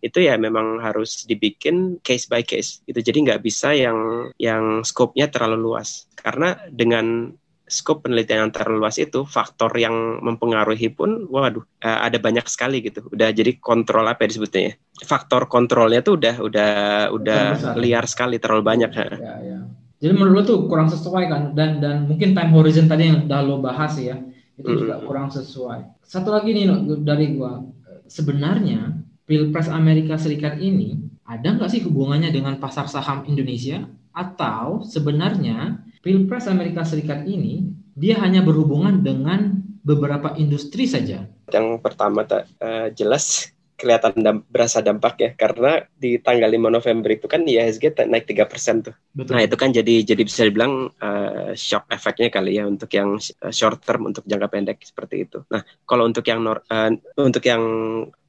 itu 0.03 0.19
ya 0.19 0.35
memang 0.35 0.83
harus 0.83 1.23
dibikin 1.23 2.03
case 2.03 2.27
by 2.27 2.43
case. 2.43 2.83
Itu 2.83 2.99
jadi 2.99 3.15
nggak 3.15 3.47
bisa 3.47 3.71
yang 3.79 4.27
yang 4.35 4.83
skopnya 4.83 5.31
terlalu 5.31 5.71
luas. 5.71 6.03
Karena 6.19 6.59
dengan 6.67 7.31
skop 7.69 8.03
penelitian 8.03 8.49
yang 8.49 8.51
terlalu 8.51 8.81
luas 8.81 8.97
itu 8.97 9.23
faktor 9.29 9.69
yang 9.77 10.19
mempengaruhi 10.25 10.89
pun 10.89 11.29
waduh 11.29 11.61
uh, 11.85 11.99
ada 12.03 12.17
banyak 12.17 12.43
sekali 12.49 12.81
gitu. 12.81 13.05
Udah 13.13 13.29
jadi 13.29 13.55
kontrol 13.61 14.03
apa 14.09 14.25
ya 14.25 14.33
disebutnya 14.33 14.61
ya? 14.61 14.73
Faktor 15.05 15.45
kontrolnya 15.45 16.01
tuh 16.01 16.17
udah 16.17 16.35
udah 16.41 16.73
udah 17.13 17.41
liar 17.77 18.09
sekali 18.09 18.41
terlalu 18.41 18.65
banyak 18.65 18.91
ya, 18.91 19.07
ya. 19.39 19.59
jadi 20.01 20.11
menurut 20.11 20.33
lo 20.33 20.41
tuh 20.43 20.59
kurang 20.65 20.89
sesuai 20.89 21.23
kan? 21.29 21.43
Dan 21.53 21.79
dan 21.79 22.09
mungkin 22.09 22.33
time 22.33 22.51
horizon 22.51 22.89
tadi 22.89 23.07
yang 23.07 23.29
udah 23.29 23.39
lo 23.45 23.61
bahas 23.61 23.95
ya 24.01 24.17
itu 24.59 24.67
mm. 24.67 24.79
juga 24.83 24.95
kurang 25.05 25.29
sesuai. 25.31 26.03
Satu 26.03 26.33
lagi 26.33 26.51
nih 26.51 26.67
dari 27.05 27.37
gua. 27.37 27.63
Sebenarnya 28.09 28.97
pilpres 29.29 29.69
Amerika 29.69 30.17
Serikat 30.17 30.57
ini 30.57 30.97
ada 31.29 31.53
nggak 31.53 31.69
sih 31.69 31.85
hubungannya 31.85 32.33
dengan 32.33 32.57
pasar 32.57 32.89
saham 32.89 33.23
Indonesia? 33.29 33.85
Atau 34.09 34.83
sebenarnya 34.83 35.85
Pilpres 35.99 36.47
Amerika 36.47 36.87
Serikat 36.87 37.27
ini 37.27 37.75
dia 37.95 38.15
hanya 38.23 38.39
berhubungan 38.39 39.03
dengan 39.03 39.59
beberapa 39.83 40.35
industri 40.39 40.87
saja. 40.87 41.27
Yang 41.51 41.67
pertama 41.83 42.23
tak 42.23 42.47
uh, 42.63 42.87
jelas 42.95 43.51
kelihatan 43.79 44.11
dam 44.19 44.37
berasa 44.51 44.83
dampak 44.83 45.15
ya 45.23 45.31
karena 45.39 45.87
di 45.95 46.19
tanggal 46.19 46.51
5 46.51 46.67
November 46.67 47.09
itu 47.15 47.31
kan 47.31 47.47
IHSG 47.47 47.95
naik 48.11 48.27
3% 48.27 48.91
tuh. 48.91 48.95
Betul. 49.15 49.39
Nah, 49.39 49.41
itu 49.47 49.55
kan 49.55 49.71
jadi 49.71 50.03
jadi 50.03 50.21
bisa 50.27 50.43
dibilang 50.43 50.91
uh, 50.99 51.55
shock 51.55 51.87
efeknya 51.87 52.27
kali 52.27 52.59
ya 52.59 52.67
untuk 52.67 52.91
yang 52.91 53.15
uh, 53.15 53.53
short 53.55 53.79
term 53.87 54.11
untuk 54.11 54.27
jangka 54.27 54.51
pendek 54.51 54.83
seperti 54.83 55.23
itu. 55.23 55.47
Nah, 55.47 55.63
kalau 55.87 56.03
untuk 56.03 56.27
yang 56.27 56.43
uh, 56.43 56.91
untuk 57.15 57.43
yang 57.47 57.63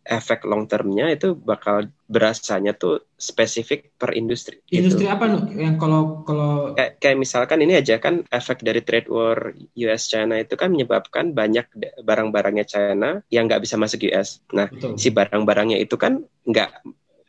efek 0.04 0.48
long 0.48 0.64
termnya 0.64 1.12
itu 1.12 1.36
bakal 1.36 1.88
berasanya 2.08 2.72
tuh 2.74 3.04
spesifik 3.14 3.92
per 3.94 4.16
industri. 4.16 4.58
Gitu. 4.64 4.82
Industri 4.82 5.06
gitu. 5.06 5.14
apa 5.14 5.24
nih 5.28 5.42
yang 5.70 5.76
kalau 5.76 6.24
kalau 6.24 6.72
kayak, 6.74 6.98
kayak 6.98 7.18
misalkan 7.20 7.60
ini 7.60 7.78
aja 7.78 8.00
kan 8.00 8.24
efek 8.32 8.64
dari 8.64 8.80
trade 8.80 9.12
war 9.12 9.52
US 9.56 10.02
China 10.08 10.40
itu 10.40 10.56
kan 10.56 10.72
menyebabkan 10.72 11.36
banyak 11.36 11.68
barang-barangnya 12.00 12.64
China 12.66 13.20
yang 13.28 13.46
nggak 13.46 13.62
bisa 13.62 13.76
masuk 13.76 14.08
US. 14.10 14.40
Nah 14.56 14.72
Betul. 14.72 14.96
si 14.96 15.12
barang-barangnya 15.12 15.78
itu 15.78 15.94
kan 16.00 16.24
nggak 16.48 16.70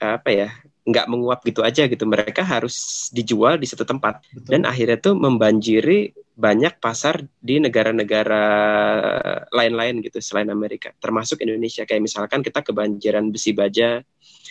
apa 0.02 0.30
ya 0.34 0.50
nggak 0.82 1.08
menguap 1.10 1.46
gitu 1.46 1.62
aja 1.62 1.86
gitu 1.86 2.10
mereka 2.10 2.42
harus 2.42 3.08
dijual 3.14 3.62
di 3.62 3.70
satu 3.70 3.86
tempat 3.86 4.26
Betul. 4.34 4.50
dan 4.50 4.62
akhirnya 4.66 4.98
tuh 4.98 5.14
membanjiri 5.14 6.14
banyak 6.42 6.82
pasar 6.82 7.22
di 7.38 7.62
negara-negara 7.62 8.44
lain-lain 9.54 10.02
gitu 10.02 10.18
selain 10.18 10.50
Amerika, 10.50 10.90
termasuk 10.98 11.44
Indonesia. 11.46 11.86
Kayak 11.86 12.10
misalkan 12.10 12.42
kita 12.42 12.66
kebanjiran 12.66 13.30
besi 13.30 13.54
baja, 13.54 14.02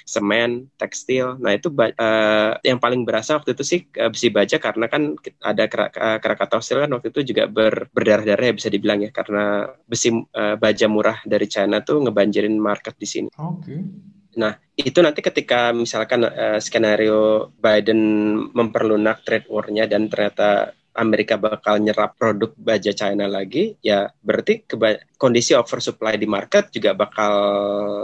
semen, 0.07 0.71
tekstil. 0.79 1.41
Nah 1.43 1.59
itu 1.59 1.73
uh, 1.73 2.55
yang 2.63 2.79
paling 2.79 3.03
berasa 3.03 3.35
waktu 3.41 3.59
itu 3.59 3.65
sih 3.67 3.81
uh, 3.99 4.13
besi 4.13 4.31
baja 4.31 4.63
karena 4.63 4.87
kan 4.87 5.19
ada 5.43 5.67
Krakatau 6.23 6.63
Steel 6.63 6.87
kan 6.87 6.93
waktu 6.95 7.11
itu 7.11 7.35
juga 7.35 7.51
ber, 7.51 7.91
berdarah-darah 7.91 8.53
ya 8.53 8.55
bisa 8.55 8.69
dibilang 8.71 9.03
ya 9.03 9.11
karena 9.11 9.67
besi 9.83 10.15
uh, 10.15 10.55
baja 10.55 10.87
murah 10.87 11.19
dari 11.27 11.51
China 11.51 11.83
tuh 11.83 12.07
ngebanjirin 12.07 12.55
market 12.55 12.95
di 12.95 13.09
sini. 13.09 13.29
Oke. 13.35 13.67
Okay. 13.67 13.81
Nah, 14.39 14.55
itu 14.79 14.99
nanti 15.03 15.21
ketika 15.25 15.75
misalkan 15.75 16.23
uh, 16.27 16.59
skenario 16.63 17.51
Biden 17.59 18.01
memperlunak 18.55 19.27
trade 19.27 19.49
war-nya 19.51 19.91
dan 19.91 20.07
ternyata 20.07 20.75
Amerika 20.91 21.39
bakal 21.39 21.79
nyerap 21.79 22.19
produk 22.19 22.51
baja 22.59 22.91
China 22.91 23.31
lagi, 23.31 23.79
ya 23.79 24.11
berarti 24.21 24.67
kondisi 25.15 25.55
oversupply 25.55 26.19
di 26.19 26.27
market 26.27 26.75
juga 26.75 26.99
bakal 26.99 27.33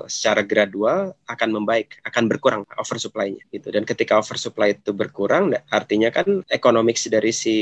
secara 0.06 0.46
gradual 0.46 1.10
akan 1.26 1.48
membaik, 1.50 1.98
akan 2.06 2.24
berkurang 2.30 2.62
oversupply-nya 2.78 3.42
gitu. 3.50 3.74
Dan 3.74 3.82
ketika 3.82 4.22
oversupply 4.22 4.78
itu 4.78 4.94
berkurang, 4.94 5.50
artinya 5.68 6.14
kan 6.14 6.46
economics 6.46 7.10
dari 7.10 7.34
si 7.34 7.56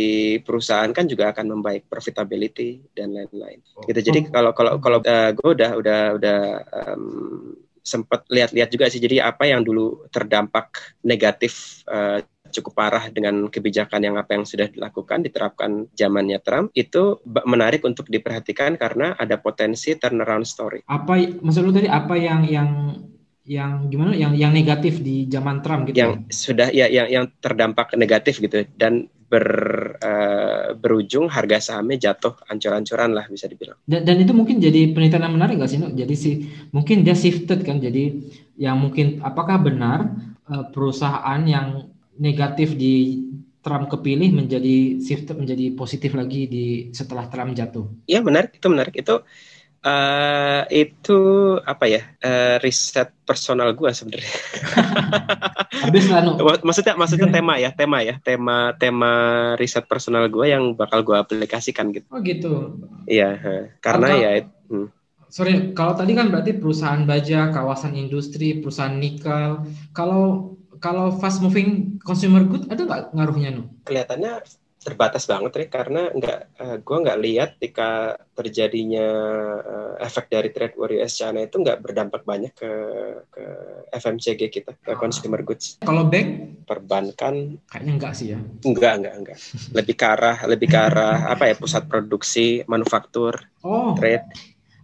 perusahaan 0.45 0.93
kan 0.93 1.09
juga 1.09 1.33
akan 1.33 1.57
membaik, 1.57 1.89
profitability 1.89 2.85
dan 2.93 3.17
lain-lain. 3.17 3.65
Oh. 3.81 3.89
Gitu. 3.89 4.05
Jadi 4.05 4.29
kalau 4.29 4.53
kalau 4.53 4.77
kalau 4.77 4.99
uh, 5.01 5.31
gue 5.33 5.51
udah 5.57 5.71
udah 5.81 6.01
udah 6.21 6.41
um, 6.69 7.64
sempat 7.85 8.25
lihat-lihat 8.33 8.73
juga 8.73 8.89
sih 8.89 8.99
jadi 8.99 9.29
apa 9.29 9.45
yang 9.45 9.61
dulu 9.61 10.09
terdampak 10.09 10.97
negatif 11.05 11.85
uh, 11.85 12.25
cukup 12.55 12.73
parah 12.79 13.11
dengan 13.11 13.51
kebijakan 13.51 13.99
yang 13.99 14.15
apa 14.15 14.39
yang 14.39 14.47
sudah 14.47 14.71
dilakukan 14.71 15.27
diterapkan 15.27 15.91
zamannya 15.99 16.39
Trump 16.39 16.71
itu 16.79 17.19
menarik 17.27 17.83
untuk 17.83 18.07
diperhatikan 18.07 18.79
karena 18.79 19.19
ada 19.19 19.35
potensi 19.43 19.99
turnaround 19.99 20.47
story. 20.47 20.87
Apa 20.87 21.19
maksud 21.43 21.67
lu 21.67 21.75
tadi 21.75 21.91
apa 21.91 22.15
yang 22.15 22.47
yang 22.47 22.71
yang 23.45 23.93
gimana 23.93 24.17
yang 24.17 24.33
yang 24.33 24.53
negatif 24.57 25.05
di 25.05 25.29
zaman 25.29 25.61
Trump 25.61 25.89
gitu? 25.89 26.01
Yang 26.01 26.13
ya? 26.17 26.21
sudah 26.33 26.69
ya 26.73 26.87
yang 26.89 27.09
yang 27.13 27.25
terdampak 27.45 27.93
negatif 27.97 28.41
gitu 28.41 28.65
dan 28.81 29.13
ber 29.29 29.47
uh, 30.01 30.73
berujung 30.79 31.29
harga 31.29 31.61
sahamnya 31.61 32.11
jatuh 32.11 32.39
ancur-ancuran 32.49 33.13
lah 33.13 33.29
bisa 33.29 33.45
dibilang. 33.49 33.77
Dan, 33.85 34.05
dan 34.09 34.17
itu 34.21 34.33
mungkin 34.33 34.61
jadi 34.61 34.95
penelitian 34.97 35.29
yang 35.29 35.37
menarik 35.37 35.61
nggak 35.61 35.71
sih? 35.71 35.81
No? 35.81 35.93
Jadi 35.93 36.15
sih 36.17 36.35
mungkin 36.73 37.05
dia 37.05 37.13
shifted 37.13 37.61
kan 37.67 37.81
jadi 37.81 38.17
yang 38.57 38.81
mungkin 38.81 39.21
apakah 39.21 39.61
benar 39.61 40.09
uh, 40.49 40.65
perusahaan 40.73 41.41
yang 41.45 41.93
negatif 42.17 42.79
di 42.79 43.27
Trump 43.65 43.89
kepilih 43.89 44.29
menjadi 44.33 45.01
shift 45.01 45.33
menjadi 45.33 45.73
positif 45.73 46.13
lagi 46.13 46.45
di 46.45 46.65
setelah 46.93 47.29
Trump 47.33 47.57
jatuh. 47.57 47.89
Iya 48.05 48.21
menarik 48.21 48.61
itu 48.61 48.69
menarik 48.69 48.95
itu 48.97 49.25
Uh, 49.85 50.65
itu 50.73 51.21
apa 51.61 51.85
ya 51.85 52.01
uh, 52.25 52.57
riset 52.65 53.13
personal 53.29 53.77
gue 53.77 53.91
sebenarnya. 53.93 54.33
Habis 55.85 56.09
lah 56.09 56.25
Maksudnya 56.65 56.97
maksudnya 56.97 57.29
tema 57.29 57.61
ya 57.61 57.69
tema 57.69 58.01
ya 58.01 58.17
tema 58.25 58.73
tema 58.81 59.13
riset 59.61 59.85
personal 59.85 60.33
gue 60.33 60.49
yang 60.49 60.73
bakal 60.73 61.05
gue 61.05 61.13
aplikasikan 61.21 61.93
gitu. 61.93 62.09
Oh 62.09 62.25
gitu. 62.25 62.81
Iya, 63.05 63.37
karena 63.85 64.07
Atau, 64.09 64.25
ya. 64.25 64.31
Hmm. 64.73 64.89
Sorry, 65.29 65.75
kalau 65.77 65.99
tadi 65.99 66.17
kan 66.17 66.33
berarti 66.33 66.57
perusahaan 66.57 67.05
baja, 67.05 67.53
kawasan 67.53 67.93
industri, 67.99 68.65
perusahaan 68.65 68.95
nikel. 68.95 69.69
Kalau 69.93 70.57
kalau 70.81 71.13
fast 71.21 71.45
moving 71.45 72.01
consumer 72.01 72.47
good 72.47 72.71
ada 72.73 72.87
nggak 72.87 73.03
ngaruhnya 73.13 73.51
no? 73.53 73.69
Kelihatannya 73.85 74.45
terbatas 74.85 75.25
banget 75.25 75.53
ya 75.57 75.67
karena 75.73 76.13
nggak 76.13 76.41
uh, 76.61 76.63
eh, 76.63 76.77
gue 76.85 76.97
nggak 77.01 77.21
lihat 77.25 77.51
ketika 77.57 78.21
terjadinya 78.37 79.09
uh, 79.65 79.95
efek 80.05 80.29
dari 80.29 80.53
trade 80.53 80.77
war 80.77 80.93
US 80.93 81.17
China 81.17 81.41
itu 81.41 81.57
nggak 81.57 81.81
berdampak 81.81 82.23
banyak 82.29 82.53
ke 82.53 82.73
ke 83.33 83.45
FMCG 83.97 84.41
kita 84.53 84.77
ke 84.77 84.93
ah. 84.93 84.99
consumer 85.01 85.41
goods. 85.41 85.81
Kalau 85.81 86.05
bank 86.05 86.61
perbankan 86.69 87.57
kayaknya 87.73 87.93
enggak 87.97 88.13
sih 88.13 88.37
ya. 88.37 88.39
Enggak 88.69 89.01
enggak 89.01 89.15
enggak. 89.17 89.39
Lebih 89.73 89.95
ke 89.97 90.07
arah 90.07 90.37
lebih 90.45 90.69
ke 90.69 90.79
arah 90.79 91.17
apa 91.33 91.49
ya 91.49 91.55
pusat 91.57 91.89
produksi 91.89 92.61
manufaktur 92.69 93.41
oh. 93.65 93.97
trade. 93.97 94.29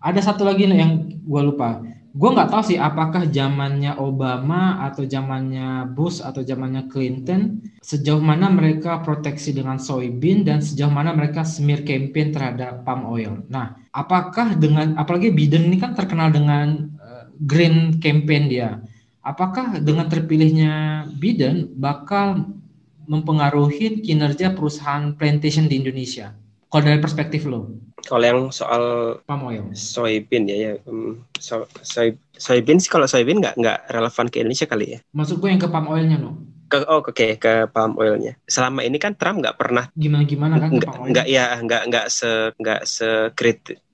Ada 0.01 0.33
satu 0.33 0.49
lagi 0.49 0.65
yang 0.65 1.13
gue 1.13 1.43
lupa 1.45 1.85
gue 2.11 2.31
nggak 2.35 2.51
tahu 2.51 2.63
sih 2.75 2.79
apakah 2.79 3.31
zamannya 3.31 3.95
Obama 4.03 4.83
atau 4.83 5.07
zamannya 5.07 5.87
Bush 5.95 6.19
atau 6.19 6.43
zamannya 6.43 6.91
Clinton 6.91 7.63
sejauh 7.79 8.19
mana 8.19 8.51
mereka 8.51 8.99
proteksi 9.07 9.55
dengan 9.55 9.79
soybean 9.79 10.43
dan 10.43 10.59
sejauh 10.59 10.91
mana 10.91 11.15
mereka 11.15 11.47
smear 11.47 11.87
campaign 11.87 12.35
terhadap 12.35 12.83
palm 12.83 13.07
oil. 13.07 13.47
Nah, 13.47 13.79
apakah 13.95 14.59
dengan 14.59 14.99
apalagi 14.99 15.31
Biden 15.31 15.71
ini 15.71 15.79
kan 15.79 15.95
terkenal 15.95 16.35
dengan 16.35 16.91
uh, 16.99 17.31
green 17.47 18.03
campaign 18.03 18.51
dia. 18.51 18.83
Apakah 19.21 19.79
dengan 19.79 20.09
terpilihnya 20.09 21.05
Biden 21.21 21.77
bakal 21.77 22.49
mempengaruhi 23.07 24.03
kinerja 24.03 24.57
perusahaan 24.57 25.13
plantation 25.15 25.69
di 25.69 25.79
Indonesia? 25.79 26.40
Kalau 26.71 26.83
dari 26.87 27.03
perspektif 27.03 27.51
lo? 27.51 27.67
Kalau 28.07 28.23
yang 28.23 28.41
soal 28.55 28.83
palm 29.27 29.43
oil, 29.51 29.75
soybean 29.75 30.47
ya, 30.47 30.57
ya 30.57 30.73
um, 30.87 31.27
so, 31.37 31.67
soy, 31.83 32.17
soybean 32.39 32.79
sih 32.79 32.89
kalau 32.89 33.11
soybean 33.11 33.43
nggak 33.43 33.59
nggak 33.59 33.79
relevan 33.91 34.27
ke 34.31 34.41
Indonesia 34.41 34.71
kali 34.71 34.97
ya. 34.97 34.99
Maksud 35.13 35.43
gue 35.43 35.51
yang 35.51 35.61
ke 35.61 35.69
palm 35.69 35.91
oilnya 35.91 36.17
no? 36.17 36.39
Ke, 36.71 36.87
oh 36.87 37.03
oke 37.03 37.11
okay, 37.11 37.37
ke 37.37 37.67
palm 37.75 37.99
oilnya. 37.99 38.39
Selama 38.47 38.87
ini 38.87 39.03
kan 39.03 39.19
Trump 39.19 39.43
nggak 39.43 39.59
pernah 39.59 39.91
gimana 39.99 40.23
gimana 40.23 40.55
kan 40.63 40.71
nggak 41.11 41.27
ya 41.27 41.59
nggak 41.59 41.83
nggak 41.91 42.07
se 42.07 42.55
nggak 42.55 42.81
se 42.87 43.35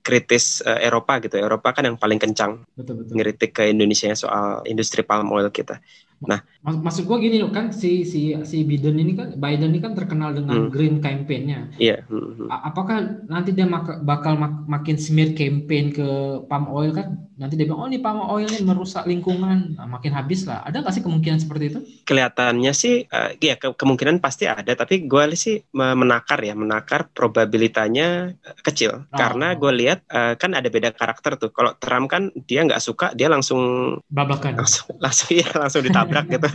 kritis 0.07 0.63
uh, 0.63 0.79
Eropa 0.79 1.19
gitu. 1.19 1.35
Eropa 1.35 1.75
kan 1.75 1.83
yang 1.83 1.99
paling 1.99 2.15
kencang 2.15 2.63
betul, 2.79 3.03
betul. 3.03 3.13
ngeritik 3.19 3.51
ke 3.51 3.67
Indonesia 3.67 4.15
soal 4.15 4.63
industri 4.63 5.03
palm 5.03 5.27
oil 5.35 5.51
kita. 5.51 5.83
Nah, 6.17 6.41
Mak 6.65 6.81
maksud 6.81 7.05
gua 7.05 7.21
gini 7.21 7.37
loh 7.39 7.53
kan 7.53 7.69
si 7.69 8.01
si 8.01 8.33
si 8.41 8.65
Biden 8.65 8.97
ini 8.97 9.13
kan 9.13 9.37
Biden 9.37 9.69
ini 9.69 9.79
kan 9.79 9.93
terkenal 9.93 10.33
dengan 10.33 10.65
hmm. 10.65 10.73
green 10.73 10.97
campaign-nya. 10.97 11.77
Iya. 11.77 12.01
Yeah. 12.01 12.09
Hmm, 12.09 12.33
hmm. 12.33 12.47
Apakah 12.49 12.97
nanti 13.29 13.53
dia 13.53 13.69
mak 13.69 14.01
bakal 14.01 14.35
mak 14.35 14.65
makin 14.65 14.97
smear 14.97 15.37
campaign 15.37 15.93
ke 15.93 16.09
palm 16.49 16.67
oil 16.73 16.91
kan? 16.91 17.21
Nanti 17.37 17.53
dia 17.53 17.69
bilang 17.69 17.85
oh 17.85 17.87
ini 17.87 18.01
palm 18.01 18.19
oil 18.19 18.49
ini 18.49 18.65
merusak 18.65 19.05
lingkungan, 19.05 19.77
nah, 19.77 19.85
makin 19.85 20.11
habis 20.11 20.49
lah. 20.49 20.65
Ada 20.65 20.81
nggak 20.81 20.93
sih 20.97 21.03
kemungkinan 21.05 21.39
seperti 21.39 21.63
itu? 21.69 21.79
Kelihatannya 22.03 22.73
sih 22.73 23.05
uh, 23.05 23.37
ya 23.37 23.55
ke 23.61 23.77
kemungkinan 23.77 24.17
pasti 24.17 24.49
ada, 24.49 24.73
tapi 24.73 25.05
gue 25.05 25.23
sih 25.37 25.61
menakar 25.71 26.41
ya, 26.41 26.57
menakar 26.57 27.13
probabilitanya 27.13 28.33
eh, 28.33 28.57
kecil. 28.65 29.05
Oh. 29.05 29.15
Karena 29.15 29.53
gue 29.53 29.69
lihat 29.69 29.96
uh, 30.09 30.33
kan 30.37 30.51
ada 30.53 30.67
beda 30.69 30.93
karakter 30.93 31.35
tuh. 31.37 31.49
Kalau 31.51 31.73
Trump 31.77 32.07
kan 32.11 32.29
dia 32.45 32.63
nggak 32.63 32.81
suka, 32.81 33.13
dia 33.17 33.27
langsung 33.27 33.93
babakan. 34.09 34.61
Langsung 34.61 34.87
langsung 35.03 35.29
ya 35.33 35.47
langsung 35.55 35.81
ditabrak 35.83 36.25
gitu. 36.35 36.49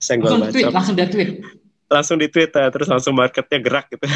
Senggol 0.00 0.40
langsung 0.40 0.52
tweet, 0.52 0.66
langsung 0.72 0.94
dia 0.96 1.08
tweet. 1.08 1.30
Langsung 1.92 2.16
di 2.16 2.28
tweet, 2.32 2.52
eh, 2.56 2.70
terus 2.72 2.88
langsung 2.88 3.12
marketnya 3.12 3.60
gerak 3.60 3.86
gitu. 3.92 4.08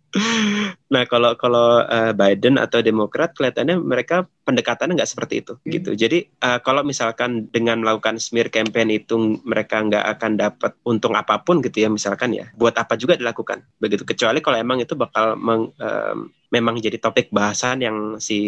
nah 0.92 1.06
kalau 1.06 1.38
kalau 1.38 1.86
uh, 1.86 2.12
Biden 2.12 2.58
atau 2.58 2.82
Demokrat 2.82 3.32
kelihatannya 3.32 3.78
mereka 3.78 4.26
pendekatannya 4.50 4.98
nggak 4.98 5.10
seperti 5.10 5.34
itu 5.46 5.54
hmm. 5.54 5.70
gitu. 5.70 5.90
Jadi 5.94 6.18
uh, 6.42 6.58
kalau 6.58 6.82
misalkan 6.82 7.46
dengan 7.54 7.78
melakukan 7.80 8.18
smear 8.18 8.50
campaign 8.50 8.90
itu 8.90 9.38
mereka 9.46 9.78
nggak 9.78 10.04
akan 10.18 10.32
dapat 10.34 10.72
untung 10.82 11.14
apa 11.14 11.38
pun 11.46 11.62
gitu 11.62 11.86
ya 11.86 11.88
misalkan 11.88 12.34
ya, 12.34 12.50
buat 12.58 12.74
apa 12.74 12.98
juga 12.98 13.14
dilakukan 13.14 13.62
begitu. 13.78 14.02
Kecuali 14.02 14.42
kalau 14.42 14.58
emang 14.58 14.82
itu 14.82 14.98
bakal 14.98 15.38
meng, 15.38 15.70
um, 15.78 16.18
memang 16.50 16.82
jadi 16.82 16.98
topik 16.98 17.30
bahasan 17.30 17.80
yang 17.80 17.96
si 18.18 18.38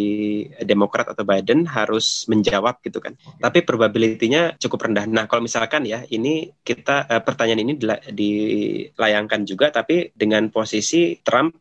Demokrat 0.59 1.07
atau 1.15 1.23
Biden 1.23 1.71
harus 1.71 2.27
menjawab 2.27 2.83
gitu 2.83 2.99
kan. 2.99 3.15
Okay. 3.15 3.38
Tapi 3.38 3.59
probability-nya 3.62 4.59
cukup 4.59 4.91
rendah. 4.91 5.07
Nah, 5.07 5.31
kalau 5.31 5.47
misalkan 5.47 5.87
ya 5.87 6.03
ini 6.11 6.51
kita 6.67 7.07
uh, 7.07 7.23
pertanyaan 7.23 7.62
ini 7.62 7.73
dilayangkan 8.11 9.47
juga 9.47 9.71
tapi 9.71 10.11
dengan 10.19 10.51
posisi 10.51 11.23
Trump 11.23 11.55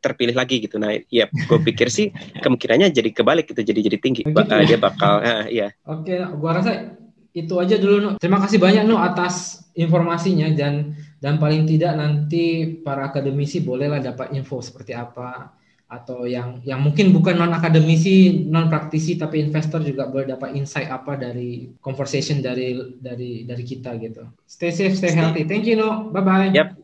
terpilih 0.00 0.36
lagi 0.36 0.62
gitu. 0.62 0.76
Nah, 0.76 0.94
ya 1.08 1.28
gue 1.30 1.58
pikir 1.62 1.88
sih 1.88 2.12
kemungkinannya 2.40 2.92
jadi 2.92 3.10
kebalik 3.12 3.50
gitu, 3.50 3.62
jadi 3.62 3.80
jadi 3.92 3.98
tinggi. 3.98 4.22
Ba 4.28 4.44
uh, 4.44 4.62
dia 4.64 4.78
bakal, 4.78 5.22
uh, 5.22 5.44
ya. 5.62 5.72
Oke, 5.88 6.16
gua 6.36 6.60
rasa 6.60 6.96
itu 7.36 7.54
aja 7.60 7.76
dulu. 7.76 7.96
No. 8.00 8.10
Terima 8.16 8.40
kasih 8.40 8.56
banyak 8.56 8.88
no 8.88 8.96
atas 9.00 9.66
informasinya 9.76 10.48
dan 10.56 10.96
dan 11.20 11.36
paling 11.36 11.68
tidak 11.68 11.96
nanti 12.00 12.76
para 12.80 13.12
akademisi 13.12 13.60
bolehlah 13.60 14.00
dapat 14.00 14.32
info 14.32 14.64
seperti 14.64 14.96
apa 14.96 15.52
atau 15.86 16.26
yang 16.26 16.58
yang 16.66 16.82
mungkin 16.82 17.14
bukan 17.14 17.38
non 17.38 17.54
akademisi 17.54 18.42
non 18.50 18.66
praktisi 18.66 19.14
tapi 19.14 19.38
investor 19.38 19.86
juga 19.86 20.10
boleh 20.10 20.34
dapat 20.34 20.58
insight 20.58 20.90
apa 20.90 21.14
dari 21.14 21.78
conversation 21.78 22.42
dari 22.42 22.74
dari 22.98 23.46
dari 23.46 23.62
kita 23.62 23.94
gitu 24.02 24.26
stay 24.50 24.74
safe 24.74 24.98
stay 24.98 25.14
healthy 25.14 25.46
thank 25.46 25.62
you 25.62 25.78
no 25.78 26.10
bye 26.10 26.26
bye 26.26 26.50
yep 26.50 26.74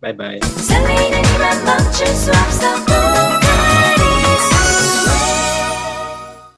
bye 0.00 0.12
bye 0.12 0.38